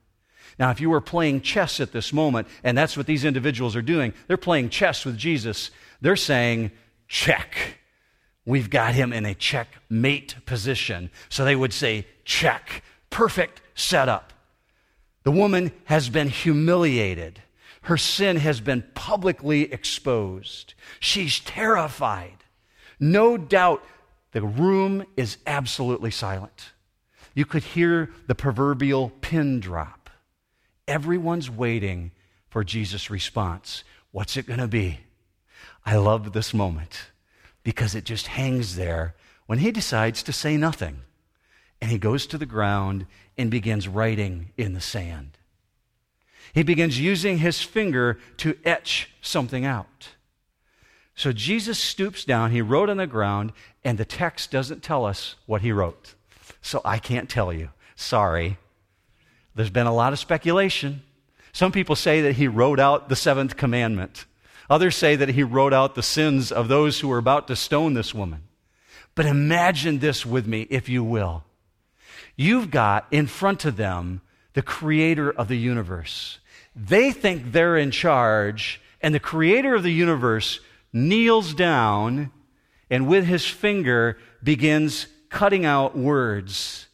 Now, 0.62 0.70
if 0.70 0.80
you 0.80 0.90
were 0.90 1.00
playing 1.00 1.40
chess 1.40 1.80
at 1.80 1.90
this 1.90 2.12
moment, 2.12 2.46
and 2.62 2.78
that's 2.78 2.96
what 2.96 3.06
these 3.06 3.24
individuals 3.24 3.74
are 3.74 3.82
doing, 3.82 4.14
they're 4.28 4.36
playing 4.36 4.68
chess 4.68 5.04
with 5.04 5.18
Jesus, 5.18 5.72
they're 6.00 6.14
saying, 6.14 6.70
check. 7.08 7.80
We've 8.46 8.70
got 8.70 8.94
him 8.94 9.12
in 9.12 9.26
a 9.26 9.34
checkmate 9.34 10.36
position. 10.46 11.10
So 11.30 11.44
they 11.44 11.56
would 11.56 11.72
say, 11.72 12.06
check. 12.24 12.84
Perfect 13.10 13.60
setup. 13.74 14.32
The 15.24 15.32
woman 15.32 15.72
has 15.86 16.08
been 16.08 16.28
humiliated. 16.28 17.42
Her 17.80 17.96
sin 17.96 18.36
has 18.36 18.60
been 18.60 18.84
publicly 18.94 19.62
exposed. 19.62 20.74
She's 21.00 21.40
terrified. 21.40 22.36
No 23.00 23.36
doubt 23.36 23.82
the 24.30 24.42
room 24.42 25.06
is 25.16 25.38
absolutely 25.44 26.12
silent. 26.12 26.70
You 27.34 27.46
could 27.46 27.64
hear 27.64 28.10
the 28.28 28.36
proverbial 28.36 29.10
pin 29.22 29.58
drop. 29.58 30.01
Everyone's 30.88 31.50
waiting 31.50 32.10
for 32.48 32.64
Jesus' 32.64 33.10
response. 33.10 33.84
What's 34.10 34.36
it 34.36 34.46
going 34.46 34.60
to 34.60 34.68
be? 34.68 35.00
I 35.84 35.96
love 35.96 36.32
this 36.32 36.52
moment 36.52 37.06
because 37.62 37.94
it 37.94 38.04
just 38.04 38.26
hangs 38.28 38.76
there 38.76 39.14
when 39.46 39.58
he 39.58 39.70
decides 39.70 40.22
to 40.24 40.32
say 40.32 40.56
nothing. 40.56 40.98
And 41.80 41.90
he 41.90 41.98
goes 41.98 42.26
to 42.26 42.38
the 42.38 42.46
ground 42.46 43.06
and 43.36 43.50
begins 43.50 43.88
writing 43.88 44.50
in 44.56 44.74
the 44.74 44.80
sand. 44.80 45.38
He 46.52 46.62
begins 46.62 47.00
using 47.00 47.38
his 47.38 47.62
finger 47.62 48.18
to 48.38 48.56
etch 48.64 49.10
something 49.20 49.64
out. 49.64 50.08
So 51.14 51.32
Jesus 51.32 51.78
stoops 51.78 52.24
down, 52.24 52.50
he 52.50 52.62
wrote 52.62 52.88
on 52.88 52.96
the 52.98 53.06
ground, 53.06 53.52
and 53.84 53.98
the 53.98 54.04
text 54.04 54.50
doesn't 54.50 54.82
tell 54.82 55.04
us 55.04 55.34
what 55.46 55.62
he 55.62 55.72
wrote. 55.72 56.14
So 56.60 56.80
I 56.84 56.98
can't 56.98 57.28
tell 57.28 57.52
you. 57.52 57.70
Sorry. 57.96 58.58
There's 59.54 59.70
been 59.70 59.86
a 59.86 59.94
lot 59.94 60.12
of 60.12 60.18
speculation. 60.18 61.02
Some 61.52 61.72
people 61.72 61.96
say 61.96 62.22
that 62.22 62.36
he 62.36 62.48
wrote 62.48 62.80
out 62.80 63.08
the 63.08 63.16
seventh 63.16 63.56
commandment. 63.56 64.24
Others 64.70 64.96
say 64.96 65.16
that 65.16 65.30
he 65.30 65.42
wrote 65.42 65.74
out 65.74 65.94
the 65.94 66.02
sins 66.02 66.50
of 66.50 66.68
those 66.68 67.00
who 67.00 67.08
were 67.08 67.18
about 67.18 67.48
to 67.48 67.56
stone 67.56 67.94
this 67.94 68.14
woman. 68.14 68.42
But 69.14 69.26
imagine 69.26 69.98
this 69.98 70.24
with 70.24 70.46
me, 70.46 70.62
if 70.70 70.88
you 70.88 71.04
will. 71.04 71.44
You've 72.36 72.70
got 72.70 73.06
in 73.10 73.26
front 73.26 73.64
of 73.66 73.76
them 73.76 74.22
the 74.54 74.62
creator 74.62 75.30
of 75.30 75.48
the 75.48 75.58
universe. 75.58 76.38
They 76.74 77.12
think 77.12 77.52
they're 77.52 77.76
in 77.76 77.90
charge, 77.90 78.80
and 79.02 79.14
the 79.14 79.20
creator 79.20 79.74
of 79.74 79.82
the 79.82 79.92
universe 79.92 80.60
kneels 80.92 81.52
down 81.52 82.30
and 82.90 83.06
with 83.06 83.24
his 83.24 83.46
finger 83.46 84.18
begins 84.42 85.06
cutting 85.30 85.64
out 85.64 85.96
words 85.96 86.86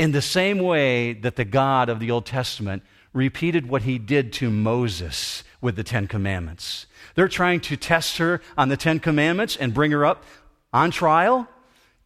in 0.00 0.12
the 0.12 0.22
same 0.22 0.56
way 0.60 1.12
that 1.12 1.36
the 1.36 1.44
God 1.44 1.90
of 1.90 2.00
the 2.00 2.10
Old 2.10 2.24
Testament 2.24 2.82
repeated 3.12 3.68
what 3.68 3.82
he 3.82 3.98
did 3.98 4.32
to 4.32 4.48
Moses 4.48 5.44
with 5.60 5.76
the 5.76 5.84
Ten 5.84 6.06
Commandments. 6.08 6.86
They're 7.14 7.28
trying 7.28 7.60
to 7.60 7.76
test 7.76 8.16
her 8.16 8.40
on 8.56 8.70
the 8.70 8.78
Ten 8.78 8.98
Commandments 8.98 9.56
and 9.56 9.74
bring 9.74 9.90
her 9.90 10.06
up 10.06 10.24
on 10.72 10.90
trial. 10.90 11.46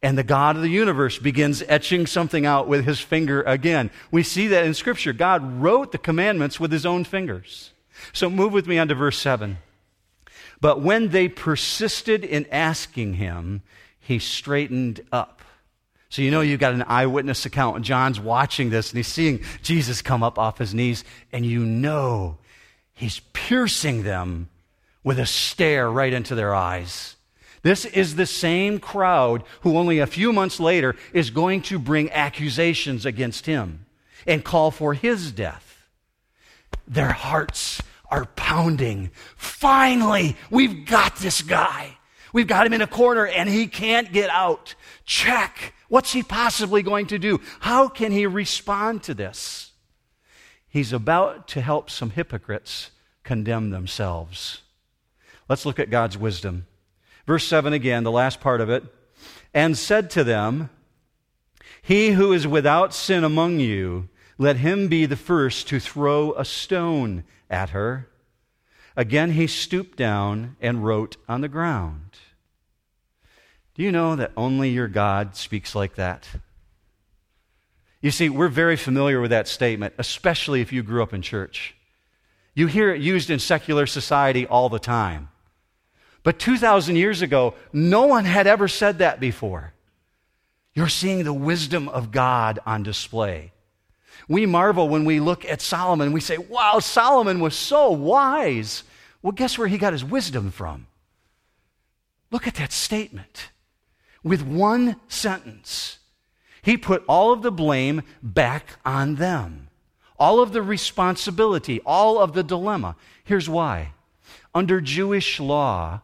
And 0.02 0.18
the 0.18 0.24
God 0.24 0.56
of 0.56 0.62
the 0.62 0.70
universe 0.70 1.20
begins 1.20 1.62
etching 1.68 2.08
something 2.08 2.44
out 2.44 2.66
with 2.66 2.84
his 2.84 2.98
finger 2.98 3.42
again. 3.42 3.92
We 4.10 4.24
see 4.24 4.48
that 4.48 4.64
in 4.64 4.74
Scripture. 4.74 5.12
God 5.12 5.62
wrote 5.62 5.92
the 5.92 5.98
commandments 5.98 6.58
with 6.58 6.72
his 6.72 6.84
own 6.84 7.04
fingers. 7.04 7.70
So 8.12 8.28
move 8.28 8.52
with 8.52 8.66
me 8.66 8.76
on 8.76 8.88
to 8.88 8.96
verse 8.96 9.18
7. 9.18 9.58
But 10.60 10.82
when 10.82 11.10
they 11.10 11.28
persisted 11.28 12.24
in 12.24 12.46
asking 12.50 13.14
him, 13.14 13.62
he 14.00 14.18
straightened 14.18 15.00
up 15.12 15.42
so 16.14 16.22
you 16.22 16.30
know 16.30 16.42
you've 16.42 16.60
got 16.60 16.74
an 16.74 16.84
eyewitness 16.86 17.44
account. 17.44 17.74
And 17.74 17.84
John's 17.84 18.20
watching 18.20 18.70
this 18.70 18.92
and 18.92 18.98
he's 18.98 19.08
seeing 19.08 19.42
Jesus 19.64 20.00
come 20.00 20.22
up 20.22 20.38
off 20.38 20.58
his 20.58 20.72
knees, 20.72 21.02
and 21.32 21.44
you 21.44 21.66
know 21.66 22.38
he's 22.92 23.18
piercing 23.32 24.04
them 24.04 24.48
with 25.02 25.18
a 25.18 25.26
stare 25.26 25.90
right 25.90 26.12
into 26.12 26.36
their 26.36 26.54
eyes. 26.54 27.16
This 27.62 27.84
is 27.84 28.14
the 28.14 28.26
same 28.26 28.78
crowd 28.78 29.42
who 29.62 29.76
only 29.76 29.98
a 29.98 30.06
few 30.06 30.32
months 30.32 30.60
later 30.60 30.94
is 31.12 31.30
going 31.30 31.62
to 31.62 31.80
bring 31.80 32.12
accusations 32.12 33.04
against 33.04 33.46
him 33.46 33.84
and 34.24 34.44
call 34.44 34.70
for 34.70 34.94
his 34.94 35.32
death. 35.32 35.84
Their 36.86 37.10
hearts 37.10 37.82
are 38.08 38.26
pounding. 38.36 39.10
Finally, 39.34 40.36
we've 40.48 40.86
got 40.86 41.16
this 41.16 41.42
guy. 41.42 41.98
We've 42.32 42.46
got 42.46 42.66
him 42.66 42.72
in 42.72 42.82
a 42.82 42.86
corner 42.86 43.26
and 43.26 43.48
he 43.48 43.66
can't 43.66 44.12
get 44.12 44.30
out. 44.30 44.76
Check. 45.04 45.72
What's 45.94 46.12
he 46.12 46.24
possibly 46.24 46.82
going 46.82 47.06
to 47.06 47.20
do? 47.20 47.40
How 47.60 47.86
can 47.86 48.10
he 48.10 48.26
respond 48.26 49.04
to 49.04 49.14
this? 49.14 49.70
He's 50.68 50.92
about 50.92 51.46
to 51.50 51.60
help 51.60 51.88
some 51.88 52.10
hypocrites 52.10 52.90
condemn 53.22 53.70
themselves. 53.70 54.62
Let's 55.48 55.64
look 55.64 55.78
at 55.78 55.90
God's 55.90 56.18
wisdom. 56.18 56.66
Verse 57.28 57.46
7 57.46 57.72
again, 57.72 58.02
the 58.02 58.10
last 58.10 58.40
part 58.40 58.60
of 58.60 58.68
it. 58.70 58.82
And 59.54 59.78
said 59.78 60.10
to 60.10 60.24
them, 60.24 60.68
He 61.80 62.10
who 62.10 62.32
is 62.32 62.44
without 62.44 62.92
sin 62.92 63.22
among 63.22 63.60
you, 63.60 64.08
let 64.36 64.56
him 64.56 64.88
be 64.88 65.06
the 65.06 65.14
first 65.14 65.68
to 65.68 65.78
throw 65.78 66.32
a 66.32 66.44
stone 66.44 67.22
at 67.48 67.70
her. 67.70 68.08
Again 68.96 69.30
he 69.30 69.46
stooped 69.46 69.96
down 69.96 70.56
and 70.60 70.84
wrote 70.84 71.18
on 71.28 71.40
the 71.40 71.48
ground. 71.48 72.18
Do 73.74 73.82
you 73.82 73.90
know 73.90 74.16
that 74.16 74.32
only 74.36 74.70
your 74.70 74.88
God 74.88 75.36
speaks 75.36 75.74
like 75.74 75.96
that? 75.96 76.28
You 78.00 78.10
see, 78.10 78.28
we're 78.28 78.48
very 78.48 78.76
familiar 78.76 79.20
with 79.20 79.30
that 79.30 79.48
statement, 79.48 79.94
especially 79.98 80.60
if 80.60 80.72
you 80.72 80.82
grew 80.82 81.02
up 81.02 81.14
in 81.14 81.22
church. 81.22 81.74
You 82.54 82.66
hear 82.66 82.94
it 82.94 83.00
used 83.00 83.30
in 83.30 83.38
secular 83.38 83.86
society 83.86 84.46
all 84.46 84.68
the 84.68 84.78
time. 84.78 85.28
But 86.22 86.38
2,000 86.38 86.96
years 86.96 87.22
ago, 87.22 87.54
no 87.72 88.06
one 88.06 88.24
had 88.24 88.46
ever 88.46 88.68
said 88.68 88.98
that 88.98 89.20
before. 89.20 89.72
You're 90.74 90.88
seeing 90.88 91.24
the 91.24 91.32
wisdom 91.32 91.88
of 91.88 92.12
God 92.12 92.58
on 92.64 92.82
display. 92.82 93.52
We 94.28 94.46
marvel 94.46 94.88
when 94.88 95.04
we 95.04 95.18
look 95.18 95.44
at 95.44 95.60
Solomon. 95.60 96.12
We 96.12 96.20
say, 96.20 96.38
wow, 96.38 96.78
Solomon 96.78 97.40
was 97.40 97.54
so 97.54 97.90
wise. 97.90 98.84
Well, 99.22 99.32
guess 99.32 99.58
where 99.58 99.68
he 99.68 99.78
got 99.78 99.92
his 99.92 100.04
wisdom 100.04 100.50
from? 100.50 100.86
Look 102.30 102.46
at 102.46 102.54
that 102.54 102.72
statement. 102.72 103.50
With 104.24 104.42
one 104.42 104.96
sentence, 105.06 105.98
he 106.62 106.78
put 106.78 107.04
all 107.06 107.32
of 107.32 107.42
the 107.42 107.52
blame 107.52 108.02
back 108.22 108.78
on 108.84 109.16
them, 109.16 109.68
all 110.18 110.40
of 110.40 110.52
the 110.52 110.62
responsibility, 110.62 111.80
all 111.84 112.18
of 112.18 112.32
the 112.32 112.42
dilemma. 112.42 112.96
Here's 113.22 113.48
why. 113.50 113.92
Under 114.54 114.80
Jewish 114.80 115.38
law, 115.38 116.00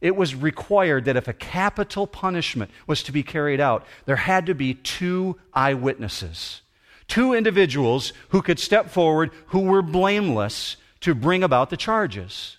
it 0.00 0.14
was 0.14 0.34
required 0.34 1.06
that 1.06 1.16
if 1.16 1.26
a 1.26 1.32
capital 1.32 2.06
punishment 2.06 2.70
was 2.86 3.02
to 3.02 3.12
be 3.12 3.24
carried 3.24 3.60
out, 3.60 3.84
there 4.04 4.16
had 4.16 4.46
to 4.46 4.54
be 4.54 4.74
two 4.74 5.36
eyewitnesses. 5.52 6.62
Two 7.08 7.34
individuals 7.34 8.12
who 8.28 8.42
could 8.42 8.60
step 8.60 8.90
forward 8.90 9.30
who 9.46 9.60
were 9.60 9.82
blameless 9.82 10.76
to 11.00 11.14
bring 11.14 11.42
about 11.42 11.70
the 11.70 11.76
charges. 11.76 12.58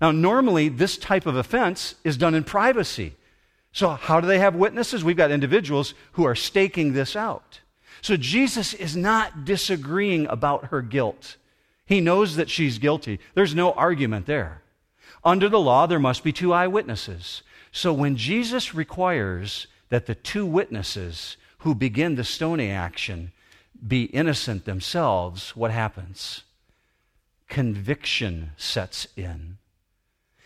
Now, 0.00 0.10
normally, 0.10 0.68
this 0.68 0.96
type 0.96 1.26
of 1.26 1.36
offense 1.36 1.94
is 2.02 2.16
done 2.16 2.34
in 2.34 2.42
privacy. 2.42 3.14
So, 3.74 3.90
how 3.90 4.20
do 4.20 4.28
they 4.28 4.38
have 4.38 4.54
witnesses? 4.54 5.02
We've 5.02 5.16
got 5.16 5.32
individuals 5.32 5.94
who 6.12 6.24
are 6.26 6.36
staking 6.36 6.92
this 6.92 7.16
out. 7.16 7.58
So, 8.02 8.16
Jesus 8.16 8.72
is 8.72 8.96
not 8.96 9.44
disagreeing 9.44 10.28
about 10.28 10.66
her 10.66 10.80
guilt. 10.80 11.36
He 11.84 12.00
knows 12.00 12.36
that 12.36 12.48
she's 12.48 12.78
guilty. 12.78 13.18
There's 13.34 13.52
no 13.52 13.72
argument 13.72 14.26
there. 14.26 14.62
Under 15.24 15.48
the 15.48 15.58
law, 15.58 15.86
there 15.86 15.98
must 15.98 16.22
be 16.22 16.32
two 16.32 16.52
eyewitnesses. 16.52 17.42
So, 17.72 17.92
when 17.92 18.16
Jesus 18.16 18.76
requires 18.76 19.66
that 19.88 20.06
the 20.06 20.14
two 20.14 20.46
witnesses 20.46 21.36
who 21.58 21.74
begin 21.74 22.14
the 22.14 22.22
stoning 22.22 22.70
action 22.70 23.32
be 23.84 24.04
innocent 24.04 24.66
themselves, 24.66 25.56
what 25.56 25.72
happens? 25.72 26.44
Conviction 27.48 28.52
sets 28.56 29.08
in. 29.16 29.58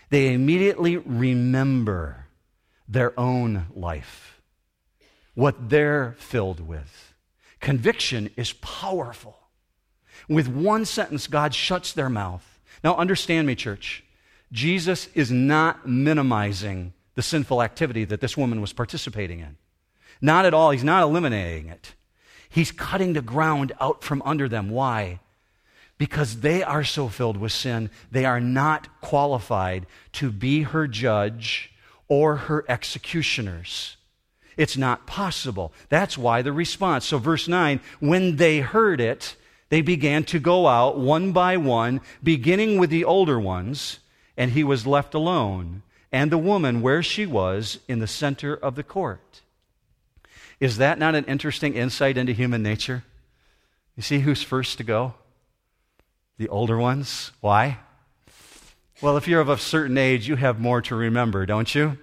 They 0.08 0.32
immediately 0.32 0.96
remember 0.96 2.24
their 2.88 3.18
own 3.18 3.66
life, 3.74 4.40
what 5.34 5.68
they're 5.68 6.16
filled 6.18 6.60
with. 6.60 7.14
Conviction 7.60 8.30
is 8.36 8.52
powerful. 8.54 9.36
With 10.28 10.48
one 10.48 10.84
sentence, 10.84 11.26
God 11.26 11.54
shuts 11.54 11.92
their 11.92 12.08
mouth. 12.08 12.60
Now, 12.82 12.96
understand 12.96 13.46
me, 13.46 13.54
church. 13.54 14.04
Jesus 14.52 15.08
is 15.14 15.30
not 15.30 15.86
minimizing 15.86 16.92
the 17.14 17.22
sinful 17.22 17.62
activity 17.62 18.04
that 18.04 18.20
this 18.20 18.36
woman 18.36 18.60
was 18.60 18.72
participating 18.72 19.40
in. 19.40 19.56
Not 20.20 20.46
at 20.46 20.54
all. 20.54 20.70
He's 20.70 20.84
not 20.84 21.02
eliminating 21.02 21.68
it. 21.68 21.94
He's 22.48 22.72
cutting 22.72 23.12
the 23.12 23.22
ground 23.22 23.72
out 23.80 24.02
from 24.02 24.22
under 24.24 24.48
them. 24.48 24.70
Why? 24.70 25.20
Because 25.98 26.40
they 26.40 26.62
are 26.62 26.84
so 26.84 27.08
filled 27.08 27.36
with 27.36 27.52
sin, 27.52 27.90
they 28.10 28.24
are 28.24 28.40
not 28.40 29.00
qualified 29.00 29.86
to 30.12 30.30
be 30.30 30.62
her 30.62 30.86
judge 30.86 31.72
or 32.08 32.36
her 32.36 32.64
executioners. 32.68 33.96
It's 34.56 34.76
not 34.76 35.06
possible. 35.06 35.72
That's 35.88 36.18
why 36.18 36.42
the 36.42 36.52
response. 36.52 37.06
So, 37.06 37.18
verse 37.18 37.46
9, 37.46 37.80
when 38.00 38.36
they 38.36 38.58
heard 38.58 39.00
it, 39.00 39.36
they 39.68 39.82
began 39.82 40.24
to 40.24 40.40
go 40.40 40.66
out 40.66 40.98
one 40.98 41.32
by 41.32 41.56
one, 41.56 42.00
beginning 42.22 42.78
with 42.78 42.90
the 42.90 43.04
older 43.04 43.38
ones, 43.38 44.00
and 44.36 44.52
he 44.52 44.64
was 44.64 44.86
left 44.86 45.14
alone, 45.14 45.82
and 46.10 46.32
the 46.32 46.38
woman 46.38 46.80
where 46.80 47.02
she 47.02 47.26
was 47.26 47.78
in 47.86 47.98
the 47.98 48.06
center 48.06 48.54
of 48.54 48.74
the 48.74 48.82
court. 48.82 49.42
Is 50.58 50.78
that 50.78 50.98
not 50.98 51.14
an 51.14 51.24
interesting 51.26 51.74
insight 51.74 52.16
into 52.16 52.32
human 52.32 52.62
nature? 52.62 53.04
You 53.94 54.02
see 54.02 54.20
who's 54.20 54.42
first 54.42 54.78
to 54.78 54.84
go? 54.84 55.14
The 56.38 56.48
older 56.48 56.78
ones. 56.78 57.30
Why? 57.40 57.78
Well, 59.00 59.16
if 59.16 59.28
you're 59.28 59.40
of 59.40 59.48
a 59.48 59.58
certain 59.58 59.96
age, 59.96 60.26
you 60.26 60.34
have 60.34 60.58
more 60.58 60.82
to 60.82 60.96
remember, 60.96 61.46
don't 61.46 61.72
you? 61.72 61.98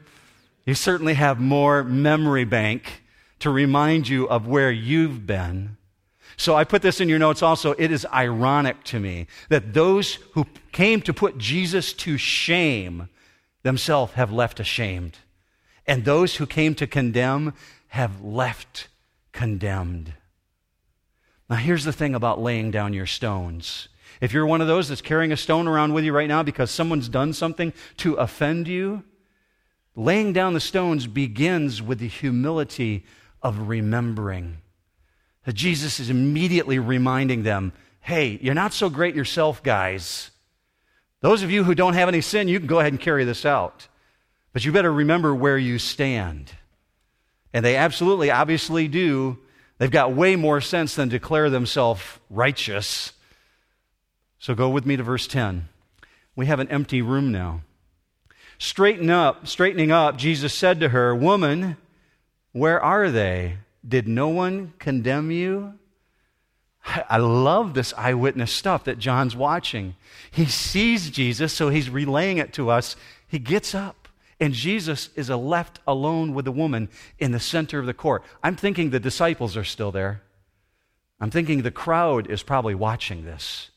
You 0.65 0.75
certainly 0.75 1.15
have 1.15 1.41
more 1.41 1.83
memory 1.83 2.45
bank 2.45 3.03
to 3.39 3.49
remind 3.49 4.07
you 4.07 4.29
of 4.29 4.47
where 4.47 4.71
you've 4.71 5.27
been. 5.27 5.75
So 6.37 6.55
I 6.55 6.63
put 6.63 6.81
this 6.81 7.01
in 7.01 7.09
your 7.09 7.19
notes 7.19 7.43
also. 7.43 7.73
It 7.77 7.91
is 7.91 8.07
ironic 8.13 8.83
to 8.85 8.99
me 9.01 9.27
that 9.49 9.73
those 9.73 10.15
who 10.33 10.47
came 10.71 11.01
to 11.01 11.13
put 11.13 11.37
Jesus 11.37 11.91
to 11.93 12.17
shame 12.17 13.09
themselves 13.63 14.13
have 14.13 14.31
left 14.31 14.61
ashamed. 14.61 15.17
And 15.85 16.05
those 16.05 16.37
who 16.37 16.45
came 16.45 16.75
to 16.75 16.87
condemn 16.87 17.53
have 17.89 18.21
left 18.21 18.87
condemned. 19.33 20.13
Now, 21.49 21.57
here's 21.57 21.83
the 21.83 21.93
thing 21.93 22.15
about 22.15 22.41
laying 22.41 22.71
down 22.71 22.93
your 22.93 23.05
stones. 23.05 23.89
If 24.21 24.33
you're 24.33 24.45
one 24.45 24.61
of 24.61 24.67
those 24.67 24.87
that's 24.87 25.01
carrying 25.01 25.31
a 25.31 25.37
stone 25.37 25.67
around 25.67 25.93
with 25.93 26.03
you 26.03 26.13
right 26.13 26.27
now 26.27 26.43
because 26.43 26.71
someone's 26.71 27.09
done 27.09 27.33
something 27.33 27.73
to 27.97 28.15
offend 28.15 28.67
you, 28.67 29.03
laying 29.95 30.33
down 30.33 30.53
the 30.53 30.59
stones 30.59 31.07
begins 31.07 31.81
with 31.81 31.99
the 31.99 32.07
humility 32.07 33.05
of 33.41 33.67
remembering. 33.67 34.57
That 35.45 35.53
Jesus 35.53 35.99
is 35.99 36.09
immediately 36.09 36.79
reminding 36.79 37.43
them 37.43 37.73
hey, 38.01 38.37
you're 38.39 38.53
not 38.53 38.71
so 38.71 38.87
great 38.87 39.15
yourself, 39.15 39.63
guys. 39.63 40.29
Those 41.21 41.41
of 41.41 41.49
you 41.49 41.63
who 41.63 41.73
don't 41.73 41.95
have 41.95 42.07
any 42.07 42.21
sin, 42.21 42.47
you 42.47 42.59
can 42.59 42.67
go 42.67 42.79
ahead 42.79 42.93
and 42.93 43.01
carry 43.01 43.23
this 43.23 43.47
out. 43.47 43.87
But 44.53 44.63
you 44.63 44.71
better 44.71 44.93
remember 44.93 45.33
where 45.33 45.57
you 45.57 45.79
stand. 45.79 46.51
And 47.51 47.65
they 47.65 47.75
absolutely, 47.75 48.29
obviously 48.29 48.87
do. 48.87 49.39
They've 49.79 49.89
got 49.89 50.13
way 50.13 50.35
more 50.35 50.61
sense 50.61 50.93
than 50.93 51.09
declare 51.09 51.49
themselves 51.49 52.03
righteous. 52.29 53.11
So 54.39 54.55
go 54.55 54.69
with 54.69 54.85
me 54.85 54.97
to 54.97 55.03
verse 55.03 55.27
10. 55.27 55.67
We 56.35 56.45
have 56.47 56.59
an 56.59 56.69
empty 56.69 57.01
room 57.01 57.31
now. 57.31 57.61
Straighten 58.57 59.09
up, 59.09 59.47
straightening 59.47 59.91
up, 59.91 60.17
Jesus 60.17 60.53
said 60.53 60.79
to 60.79 60.89
her, 60.89 61.15
Woman, 61.15 61.77
where 62.51 62.81
are 62.81 63.09
they? 63.11 63.57
Did 63.87 64.07
no 64.07 64.29
one 64.29 64.73
condemn 64.79 65.31
you? 65.31 65.73
I 67.09 67.17
love 67.17 67.73
this 67.73 67.93
eyewitness 67.97 68.51
stuff 68.51 68.83
that 68.85 68.99
John's 68.99 69.35
watching. 69.35 69.95
He 70.29 70.45
sees 70.45 71.09
Jesus, 71.09 71.51
so 71.51 71.69
he's 71.69 71.89
relaying 71.89 72.37
it 72.37 72.53
to 72.53 72.69
us. 72.69 72.95
He 73.27 73.39
gets 73.39 73.73
up. 73.73 74.07
And 74.39 74.53
Jesus 74.53 75.09
is 75.15 75.29
left 75.29 75.79
alone 75.87 76.33
with 76.33 76.45
the 76.45 76.51
woman 76.51 76.89
in 77.19 77.31
the 77.31 77.39
center 77.39 77.79
of 77.79 77.85
the 77.85 77.93
court. 77.93 78.23
I'm 78.43 78.55
thinking 78.55 78.89
the 78.89 78.99
disciples 78.99 79.55
are 79.55 79.63
still 79.63 79.91
there. 79.91 80.21
I'm 81.19 81.31
thinking 81.31 81.61
the 81.61 81.71
crowd 81.71 82.29
is 82.29 82.43
probably 82.43 82.75
watching 82.75 83.23
this, 83.23 83.69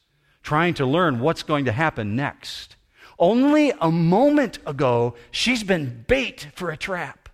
trying 0.48 0.72
to 0.72 0.86
learn 0.86 1.20
what's 1.20 1.42
going 1.42 1.66
to 1.66 1.72
happen 1.72 2.16
next. 2.16 2.74
Only 3.18 3.70
a 3.82 3.90
moment 3.90 4.58
ago, 4.64 5.14
she's 5.30 5.62
been 5.62 6.06
bait 6.08 6.48
for 6.54 6.70
a 6.70 6.76
trap. 6.76 7.28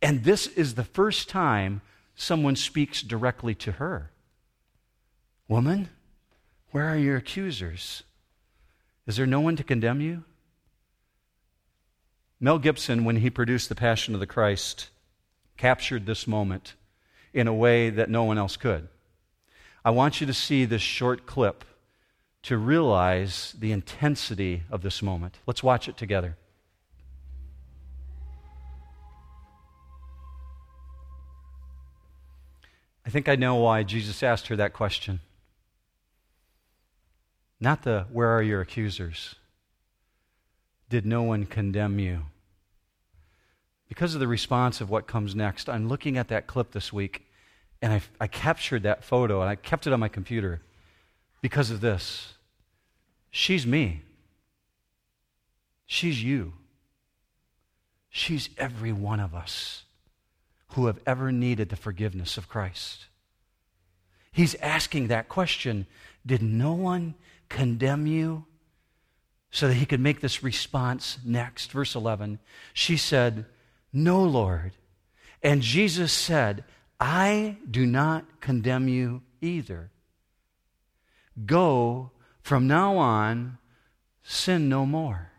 And 0.00 0.24
this 0.24 0.46
is 0.46 0.74
the 0.74 0.82
first 0.82 1.28
time 1.28 1.82
someone 2.14 2.56
speaks 2.56 3.02
directly 3.02 3.54
to 3.56 3.72
her 3.72 4.10
Woman, 5.48 5.90
where 6.70 6.88
are 6.88 6.96
your 6.96 7.18
accusers? 7.18 8.04
Is 9.06 9.18
there 9.18 9.26
no 9.26 9.40
one 9.40 9.56
to 9.56 9.62
condemn 9.62 10.00
you? 10.00 10.24
Mel 12.40 12.58
Gibson, 12.58 13.04
when 13.04 13.16
he 13.16 13.28
produced 13.28 13.68
The 13.68 13.74
Passion 13.74 14.14
of 14.14 14.20
the 14.20 14.26
Christ, 14.26 14.88
captured 15.58 16.06
this 16.06 16.26
moment 16.26 16.72
in 17.34 17.48
a 17.48 17.54
way 17.54 17.90
that 17.90 18.08
no 18.08 18.24
one 18.24 18.38
else 18.38 18.56
could. 18.56 18.88
I 19.84 19.90
want 19.90 20.22
you 20.22 20.26
to 20.26 20.32
see 20.32 20.64
this 20.64 20.80
short 20.80 21.26
clip 21.26 21.62
to 22.46 22.56
realize 22.56 23.54
the 23.58 23.70
intensity 23.70 24.62
of 24.70 24.82
this 24.82 25.02
moment. 25.02 25.38
Let's 25.46 25.62
watch 25.62 25.88
it 25.88 25.96
together. 25.96 26.36
I 33.04 33.10
think 33.10 33.28
I 33.28 33.36
know 33.36 33.54
why 33.56 33.84
Jesus 33.84 34.22
asked 34.22 34.48
her 34.48 34.56
that 34.56 34.72
question. 34.72 35.20
Not 37.60 37.82
the, 37.82 38.06
where 38.10 38.30
are 38.30 38.42
your 38.42 38.60
accusers? 38.60 39.36
did 40.88 41.06
no 41.06 41.22
one 41.22 41.46
condemn 41.46 41.98
you? 41.98 42.22
Because 43.88 44.14
of 44.14 44.20
the 44.20 44.28
response 44.28 44.80
of 44.80 44.90
what 44.90 45.06
comes 45.06 45.34
next, 45.34 45.68
I'm 45.68 45.88
looking 45.88 46.16
at 46.16 46.28
that 46.28 46.46
clip 46.46 46.72
this 46.72 46.92
week 46.92 47.26
and 47.82 47.92
I, 47.92 48.02
I 48.20 48.26
captured 48.26 48.82
that 48.84 49.04
photo 49.04 49.40
and 49.40 49.50
I 49.50 49.54
kept 49.54 49.86
it 49.86 49.92
on 49.92 50.00
my 50.00 50.08
computer 50.08 50.60
because 51.40 51.70
of 51.70 51.80
this. 51.80 52.34
She's 53.36 53.66
me. 53.66 54.00
She's 55.84 56.24
you. 56.24 56.54
She's 58.08 58.48
every 58.56 58.92
one 58.92 59.20
of 59.20 59.34
us 59.34 59.82
who 60.68 60.86
have 60.86 60.98
ever 61.04 61.30
needed 61.30 61.68
the 61.68 61.76
forgiveness 61.76 62.38
of 62.38 62.48
Christ. 62.48 63.08
He's 64.32 64.54
asking 64.54 65.08
that 65.08 65.28
question 65.28 65.86
Did 66.24 66.42
no 66.42 66.72
one 66.72 67.14
condemn 67.50 68.06
you? 68.06 68.46
so 69.50 69.68
that 69.68 69.74
he 69.74 69.84
could 69.84 70.00
make 70.00 70.20
this 70.22 70.42
response 70.42 71.18
next. 71.22 71.72
Verse 71.72 71.94
11. 71.94 72.38
She 72.72 72.96
said, 72.96 73.44
No, 73.92 74.24
Lord. 74.24 74.72
And 75.42 75.60
Jesus 75.60 76.10
said, 76.10 76.64
I 76.98 77.58
do 77.70 77.84
not 77.84 78.40
condemn 78.40 78.88
you 78.88 79.20
either. 79.42 79.90
Go 81.44 82.12
from 82.46 82.68
now 82.68 82.96
on, 82.96 83.58
sin 84.22 84.68
no 84.68 84.86
more. 84.86 85.32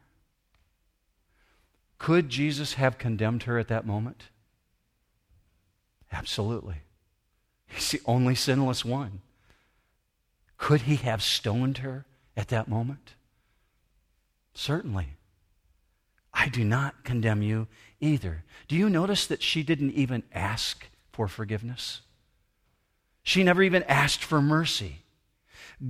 Could 1.99 2.27
Jesus 2.27 2.73
have 2.73 2.97
condemned 2.97 3.43
her 3.43 3.57
at 3.57 3.69
that 3.69 3.85
moment? 3.85 4.23
Absolutely. 6.11 6.81
He's 7.65 7.91
the 7.91 8.01
only 8.05 8.35
sinless 8.35 8.83
one. 8.83 9.21
Could 10.57 10.81
he 10.81 10.97
have 10.97 11.23
stoned 11.23 11.77
her 11.77 12.05
at 12.35 12.49
that 12.49 12.67
moment? 12.67 13.13
Certainly. 14.53 15.07
I 16.33 16.49
do 16.49 16.65
not 16.65 17.05
condemn 17.05 17.41
you 17.41 17.69
either. 18.01 18.43
Do 18.67 18.75
you 18.75 18.89
notice 18.89 19.25
that 19.27 19.41
she 19.41 19.63
didn't 19.63 19.91
even 19.91 20.23
ask 20.33 20.89
for 21.13 21.29
forgiveness? 21.29 22.01
She 23.23 23.45
never 23.45 23.63
even 23.63 23.83
asked 23.83 24.25
for 24.25 24.41
mercy. 24.41 25.03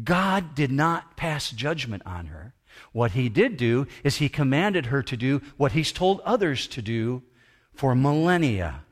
God 0.04 0.56
did 0.56 0.72
not 0.72 1.16
pass 1.16 1.52
judgment 1.52 2.04
on 2.06 2.28
her. 2.28 2.54
What 2.92 3.12
he 3.12 3.30
did 3.30 3.58
do 3.58 3.88
is 4.04 4.18
he 4.18 4.30
commanded 4.30 4.88
her 4.88 5.02
to 5.04 5.18
do 5.18 5.42
what 5.56 5.72
he's 5.72 5.92
told 5.92 6.20
others 6.22 6.68
to 6.68 6.82
do 6.82 7.24
for 7.74 7.96
millennia 7.96 8.84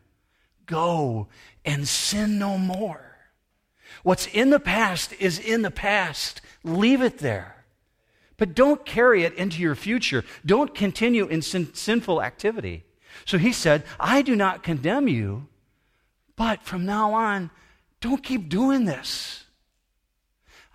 go 0.65 1.27
and 1.63 1.87
sin 1.87 2.39
no 2.39 2.57
more. 2.57 3.17
What's 4.03 4.27
in 4.27 4.49
the 4.49 4.59
past 4.59 5.13
is 5.19 5.39
in 5.39 5.61
the 5.61 5.71
past. 5.71 6.41
Leave 6.63 7.01
it 7.01 7.19
there. 7.19 7.65
But 8.37 8.53
don't 8.53 8.85
carry 8.85 9.23
it 9.23 9.33
into 9.35 9.61
your 9.61 9.75
future. 9.75 10.25
Don't 10.45 10.75
continue 10.75 11.25
in 11.25 11.41
sin- 11.41 11.73
sinful 11.73 12.21
activity. 12.21 12.83
So 13.23 13.37
he 13.37 13.53
said, 13.53 13.83
I 13.99 14.21
do 14.21 14.35
not 14.35 14.61
condemn 14.61 15.07
you, 15.07 15.47
but 16.35 16.63
from 16.63 16.85
now 16.85 17.13
on, 17.13 17.49
don't 18.01 18.21
keep 18.21 18.49
doing 18.49 18.85
this. 18.85 19.44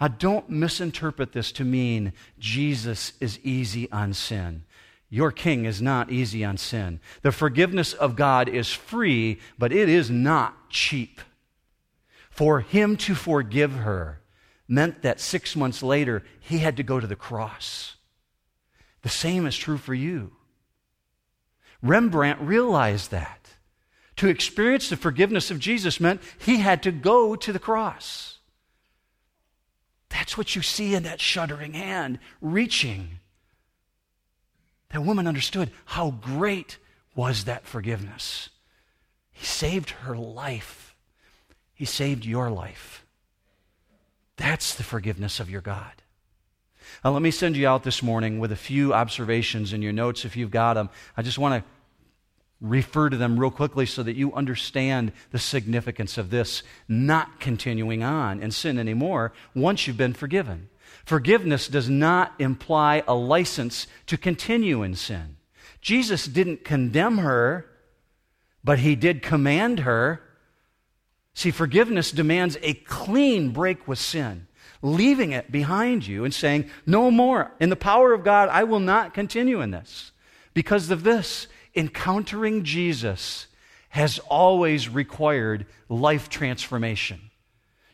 Uh, 0.00 0.08
don't 0.08 0.48
misinterpret 0.48 1.32
this 1.32 1.52
to 1.52 1.64
mean 1.64 2.14
Jesus 2.38 3.12
is 3.20 3.38
easy 3.40 3.90
on 3.92 4.14
sin. 4.14 4.64
Your 5.10 5.30
king 5.30 5.66
is 5.66 5.82
not 5.82 6.10
easy 6.10 6.44
on 6.44 6.56
sin. 6.56 7.00
The 7.22 7.32
forgiveness 7.32 7.92
of 7.92 8.16
God 8.16 8.48
is 8.48 8.72
free, 8.72 9.40
but 9.58 9.72
it 9.72 9.88
is 9.88 10.10
not 10.10 10.70
cheap. 10.70 11.20
For 12.30 12.60
him 12.60 12.96
to 12.98 13.14
forgive 13.14 13.72
her 13.72 14.20
meant 14.66 15.02
that 15.02 15.20
six 15.20 15.56
months 15.56 15.82
later, 15.82 16.22
he 16.38 16.58
had 16.58 16.76
to 16.78 16.82
go 16.82 17.00
to 17.00 17.06
the 17.06 17.16
cross. 17.16 17.96
The 19.02 19.08
same 19.08 19.46
is 19.46 19.56
true 19.56 19.78
for 19.78 19.94
you. 19.94 20.32
Rembrandt 21.82 22.40
realized 22.40 23.10
that. 23.10 23.48
To 24.16 24.28
experience 24.28 24.88
the 24.88 24.96
forgiveness 24.96 25.50
of 25.50 25.58
Jesus 25.58 25.98
meant 25.98 26.22
he 26.38 26.58
had 26.58 26.82
to 26.84 26.92
go 26.92 27.34
to 27.34 27.52
the 27.52 27.58
cross. 27.58 28.38
That's 30.10 30.36
what 30.36 30.54
you 30.54 30.62
see 30.62 30.94
in 30.94 31.04
that 31.04 31.20
shuddering 31.20 31.72
hand 31.72 32.18
reaching. 32.40 33.20
That 34.90 35.04
woman 35.04 35.26
understood 35.26 35.70
how 35.86 36.10
great 36.10 36.78
was 37.14 37.44
that 37.44 37.64
forgiveness. 37.64 38.50
He 39.30 39.46
saved 39.46 39.90
her 39.90 40.16
life. 40.16 40.94
He 41.74 41.84
saved 41.84 42.26
your 42.26 42.50
life. 42.50 43.06
That's 44.36 44.74
the 44.74 44.82
forgiveness 44.82 45.40
of 45.40 45.48
your 45.48 45.60
God. 45.60 46.02
Now, 47.04 47.12
let 47.12 47.22
me 47.22 47.30
send 47.30 47.56
you 47.56 47.68
out 47.68 47.84
this 47.84 48.02
morning 48.02 48.40
with 48.40 48.52
a 48.52 48.56
few 48.56 48.92
observations 48.92 49.72
in 49.72 49.80
your 49.80 49.92
notes 49.92 50.24
if 50.24 50.36
you've 50.36 50.50
got 50.50 50.74
them. 50.74 50.90
I 51.16 51.22
just 51.22 51.38
want 51.38 51.62
to 51.62 51.70
refer 52.60 53.08
to 53.08 53.16
them 53.16 53.38
real 53.38 53.50
quickly 53.50 53.86
so 53.86 54.02
that 54.02 54.16
you 54.16 54.32
understand 54.34 55.12
the 55.30 55.38
significance 55.38 56.18
of 56.18 56.30
this 56.30 56.62
not 56.88 57.40
continuing 57.40 58.02
on 58.02 58.42
in 58.42 58.50
sin 58.50 58.78
anymore 58.78 59.32
once 59.54 59.86
you've 59.86 59.96
been 59.96 60.12
forgiven. 60.12 60.68
Forgiveness 61.04 61.68
does 61.68 61.88
not 61.88 62.34
imply 62.38 63.02
a 63.08 63.14
license 63.14 63.86
to 64.06 64.18
continue 64.18 64.82
in 64.82 64.94
sin. 64.94 65.36
Jesus 65.80 66.26
didn't 66.26 66.64
condemn 66.64 67.18
her, 67.18 67.66
but 68.62 68.80
he 68.80 68.94
did 68.94 69.22
command 69.22 69.80
her. 69.80 70.22
See, 71.32 71.50
forgiveness 71.50 72.12
demands 72.12 72.58
a 72.62 72.74
clean 72.74 73.50
break 73.50 73.88
with 73.88 73.98
sin, 73.98 74.46
leaving 74.82 75.32
it 75.32 75.50
behind 75.50 76.06
you 76.06 76.24
and 76.24 76.34
saying, 76.34 76.68
No 76.84 77.10
more. 77.10 77.52
In 77.58 77.70
the 77.70 77.76
power 77.76 78.12
of 78.12 78.24
God, 78.24 78.50
I 78.50 78.64
will 78.64 78.80
not 78.80 79.14
continue 79.14 79.62
in 79.62 79.70
this. 79.70 80.12
Because 80.52 80.90
of 80.90 81.02
this, 81.02 81.46
encountering 81.74 82.64
Jesus 82.64 83.46
has 83.90 84.18
always 84.20 84.88
required 84.88 85.66
life 85.88 86.28
transformation. 86.28 87.20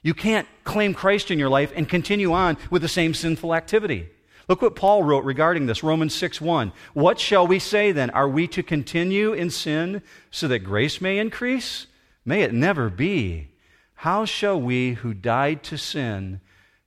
You 0.02 0.14
can't 0.14 0.46
claim 0.62 0.94
Christ 0.94 1.30
in 1.30 1.38
your 1.38 1.48
life 1.48 1.72
and 1.74 1.88
continue 1.88 2.32
on 2.32 2.56
with 2.70 2.82
the 2.82 2.88
same 2.88 3.14
sinful 3.14 3.54
activity. 3.54 4.08
Look 4.48 4.62
what 4.62 4.76
Paul 4.76 5.02
wrote 5.02 5.24
regarding 5.24 5.66
this, 5.66 5.82
Romans 5.82 6.14
6 6.14 6.40
1. 6.40 6.72
What 6.94 7.18
shall 7.18 7.46
we 7.46 7.58
say 7.58 7.90
then? 7.90 8.10
Are 8.10 8.28
we 8.28 8.46
to 8.48 8.62
continue 8.62 9.32
in 9.32 9.50
sin 9.50 10.02
so 10.30 10.46
that 10.48 10.60
grace 10.60 11.00
may 11.00 11.18
increase? 11.18 11.86
May 12.24 12.42
it 12.42 12.52
never 12.54 12.88
be. 12.88 13.48
How 13.94 14.24
shall 14.24 14.60
we 14.60 14.94
who 14.94 15.14
died 15.14 15.62
to 15.64 15.78
sin 15.78 16.40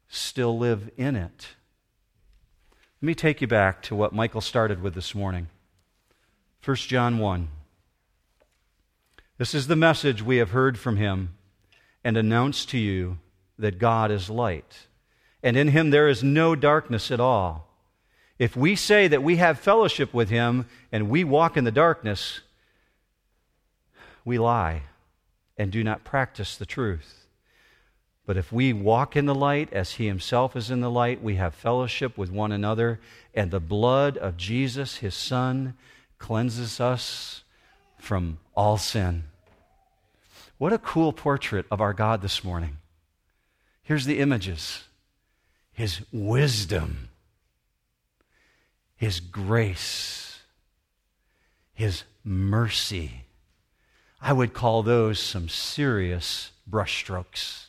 still 0.07 0.57
live 0.57 0.89
in 0.95 1.15
it? 1.15 1.47
Let 3.01 3.07
me 3.07 3.15
take 3.15 3.41
you 3.41 3.47
back 3.47 3.81
to 3.83 3.95
what 3.95 4.13
Michael 4.13 4.41
started 4.41 4.81
with 4.81 4.93
this 4.93 5.15
morning. 5.15 5.47
1 6.63 6.75
John 6.75 7.19
1. 7.19 7.47
This 9.37 9.55
is 9.55 9.67
the 9.67 9.77
message 9.77 10.21
we 10.21 10.37
have 10.37 10.51
heard 10.51 10.77
from 10.77 10.97
him 10.97 11.35
and 12.03 12.17
announced 12.17 12.69
to 12.69 12.77
you 12.77 13.17
that 13.57 13.79
God 13.79 14.11
is 14.11 14.29
light, 14.29 14.87
and 15.41 15.55
in 15.55 15.69
him 15.69 15.89
there 15.89 16.09
is 16.09 16.21
no 16.21 16.55
darkness 16.55 17.11
at 17.11 17.19
all. 17.21 17.67
If 18.37 18.57
we 18.57 18.75
say 18.75 19.07
that 19.07 19.23
we 19.23 19.37
have 19.37 19.59
fellowship 19.59 20.13
with 20.13 20.29
him 20.29 20.65
and 20.91 21.09
we 21.09 21.23
walk 21.23 21.55
in 21.55 21.63
the 21.63 21.71
darkness, 21.71 22.41
we 24.25 24.37
lie 24.37 24.83
and 25.57 25.71
do 25.71 25.81
not 25.81 26.03
practice 26.03 26.57
the 26.57 26.65
truth. 26.65 27.25
But 28.25 28.35
if 28.35 28.51
we 28.51 28.73
walk 28.73 29.15
in 29.15 29.25
the 29.25 29.35
light 29.35 29.71
as 29.71 29.93
he 29.93 30.07
himself 30.07 30.57
is 30.57 30.69
in 30.69 30.81
the 30.81 30.91
light, 30.91 31.23
we 31.23 31.35
have 31.35 31.55
fellowship 31.55 32.17
with 32.17 32.29
one 32.29 32.51
another, 32.51 32.99
and 33.33 33.49
the 33.49 33.59
blood 33.61 34.17
of 34.17 34.37
Jesus, 34.37 34.97
his 34.97 35.15
son, 35.15 35.75
cleanses 36.19 36.79
us 36.79 37.43
from 37.97 38.37
all 38.55 38.77
sin. 38.77 39.23
What 40.57 40.73
a 40.73 40.77
cool 40.77 41.13
portrait 41.13 41.65
of 41.71 41.81
our 41.81 41.93
God 41.93 42.21
this 42.21 42.43
morning. 42.43 42.77
Here's 43.81 44.05
the 44.05 44.19
images 44.19 44.83
His 45.71 46.01
wisdom, 46.11 47.09
His 48.95 49.19
grace, 49.19 50.41
His 51.73 52.03
mercy. 52.23 53.23
I 54.21 54.33
would 54.33 54.53
call 54.53 54.83
those 54.83 55.17
some 55.17 55.47
serious 55.47 56.51
brushstrokes. 56.69 57.67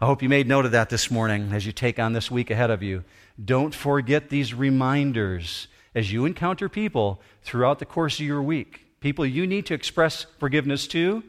I 0.00 0.06
hope 0.06 0.22
you 0.22 0.28
made 0.28 0.48
note 0.48 0.64
of 0.64 0.72
that 0.72 0.90
this 0.90 1.10
morning 1.10 1.50
as 1.52 1.66
you 1.66 1.72
take 1.72 1.98
on 1.98 2.12
this 2.12 2.30
week 2.30 2.50
ahead 2.50 2.70
of 2.70 2.82
you. 2.82 3.04
Don't 3.44 3.74
forget 3.74 4.28
these 4.28 4.54
reminders 4.54 5.66
as 5.94 6.12
you 6.12 6.24
encounter 6.24 6.68
people 6.68 7.20
throughout 7.42 7.78
the 7.78 7.84
course 7.84 8.18
of 8.18 8.26
your 8.26 8.42
week. 8.42 8.86
People 9.00 9.26
you 9.26 9.46
need 9.46 9.66
to 9.66 9.74
express 9.74 10.26
forgiveness 10.38 10.86
to, 10.88 11.22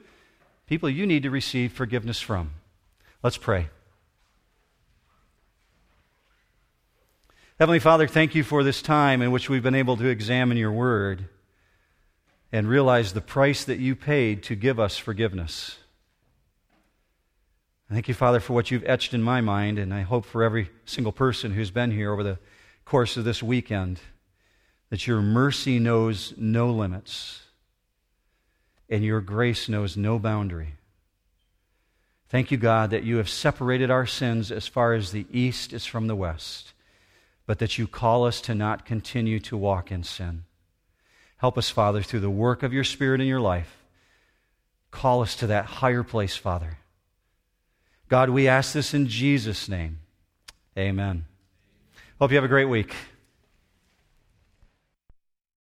people 0.68 0.90
you 0.90 1.06
need 1.06 1.24
to 1.24 1.30
receive 1.30 1.74
forgiveness 1.74 2.22
from. 2.22 2.52
Let's 3.22 3.38
pray. 3.38 3.70
Heavenly 7.60 7.80
Father, 7.80 8.08
thank 8.08 8.36
you 8.36 8.44
for 8.44 8.64
this 8.64 8.82
time 8.82 9.22
in 9.22 9.32
which 9.32 9.50
we've 9.50 9.64
been 9.64 9.76
able 9.76 9.98
to 9.98 10.08
examine 10.08 10.58
your 10.58 10.72
word 10.72 11.30
and 12.52 12.68
realize 12.68 13.14
the 13.14 13.22
price 13.22 13.64
that 13.64 13.80
you 13.80 13.96
paid 13.96 14.44
to 14.44 14.56
give 14.56 14.80
us 14.80 14.98
forgiveness. 14.98 15.78
Thank 17.92 18.08
you, 18.08 18.14
Father, 18.14 18.40
for 18.40 18.54
what 18.54 18.72
you've 18.72 18.86
etched 18.86 19.14
in 19.14 19.22
my 19.22 19.42
mind, 19.42 19.78
and 19.78 19.94
I 19.94 20.02
hope 20.02 20.26
for 20.26 20.44
every 20.44 20.70
single 20.86 21.12
person 21.12 21.54
who's 21.54 21.70
been 21.70 21.92
here 21.92 22.12
over 22.12 22.24
the 22.24 22.40
course 22.86 23.18
of 23.18 23.24
this 23.24 23.44
weekend 23.44 24.00
that 24.94 25.08
your 25.08 25.24
mercy 25.24 25.80
knows 25.80 26.36
no 26.38 26.70
limits 26.70 27.42
and 28.88 29.04
your 29.04 29.22
grace 29.22 29.68
knows 29.68 29.98
no 29.98 30.20
boundary. 30.20 30.76
Thank 32.30 32.52
you, 32.52 32.58
God, 32.58 32.92
that 32.92 33.02
you 33.02 33.18
have 33.18 33.28
separated 33.28 33.90
our 33.90 34.06
sins 34.06 34.52
as 34.52 34.68
far 34.68 34.94
as 34.94 35.12
the 35.12 35.26
east 35.32 35.74
is 35.74 35.88
from 35.88 36.06
the 36.06 36.16
west, 36.16 36.74
but 37.48 37.58
that 37.58 37.80
you 37.80 37.88
call 37.88 38.24
us 38.24 38.40
to 38.42 38.54
not 38.54 38.86
continue 38.86 39.40
to 39.40 39.58
walk 39.58 39.92
in 39.92 40.04
sin. 40.04 40.44
Help 41.38 41.58
us, 41.58 41.72
Father, 41.72 42.04
through 42.04 42.20
the 42.20 42.30
work 42.30 42.62
of 42.62 42.72
your 42.72 42.84
Spirit 42.84 43.20
in 43.20 43.26
your 43.26 43.42
life. 43.42 43.84
Call 44.92 45.24
us 45.24 45.36
to 45.38 45.48
that 45.48 45.66
higher 45.66 46.04
place, 46.04 46.36
Father. 46.36 46.78
God, 48.10 48.30
we 48.30 48.48
ask 48.48 48.74
this 48.74 48.94
in 48.94 49.08
Jesus' 49.08 49.68
name. 49.68 50.02
Amen. 50.78 51.26
Hope 52.20 52.30
you 52.30 52.38
have 52.38 52.46
a 52.46 52.48
great 52.48 52.66
week. 52.66 52.94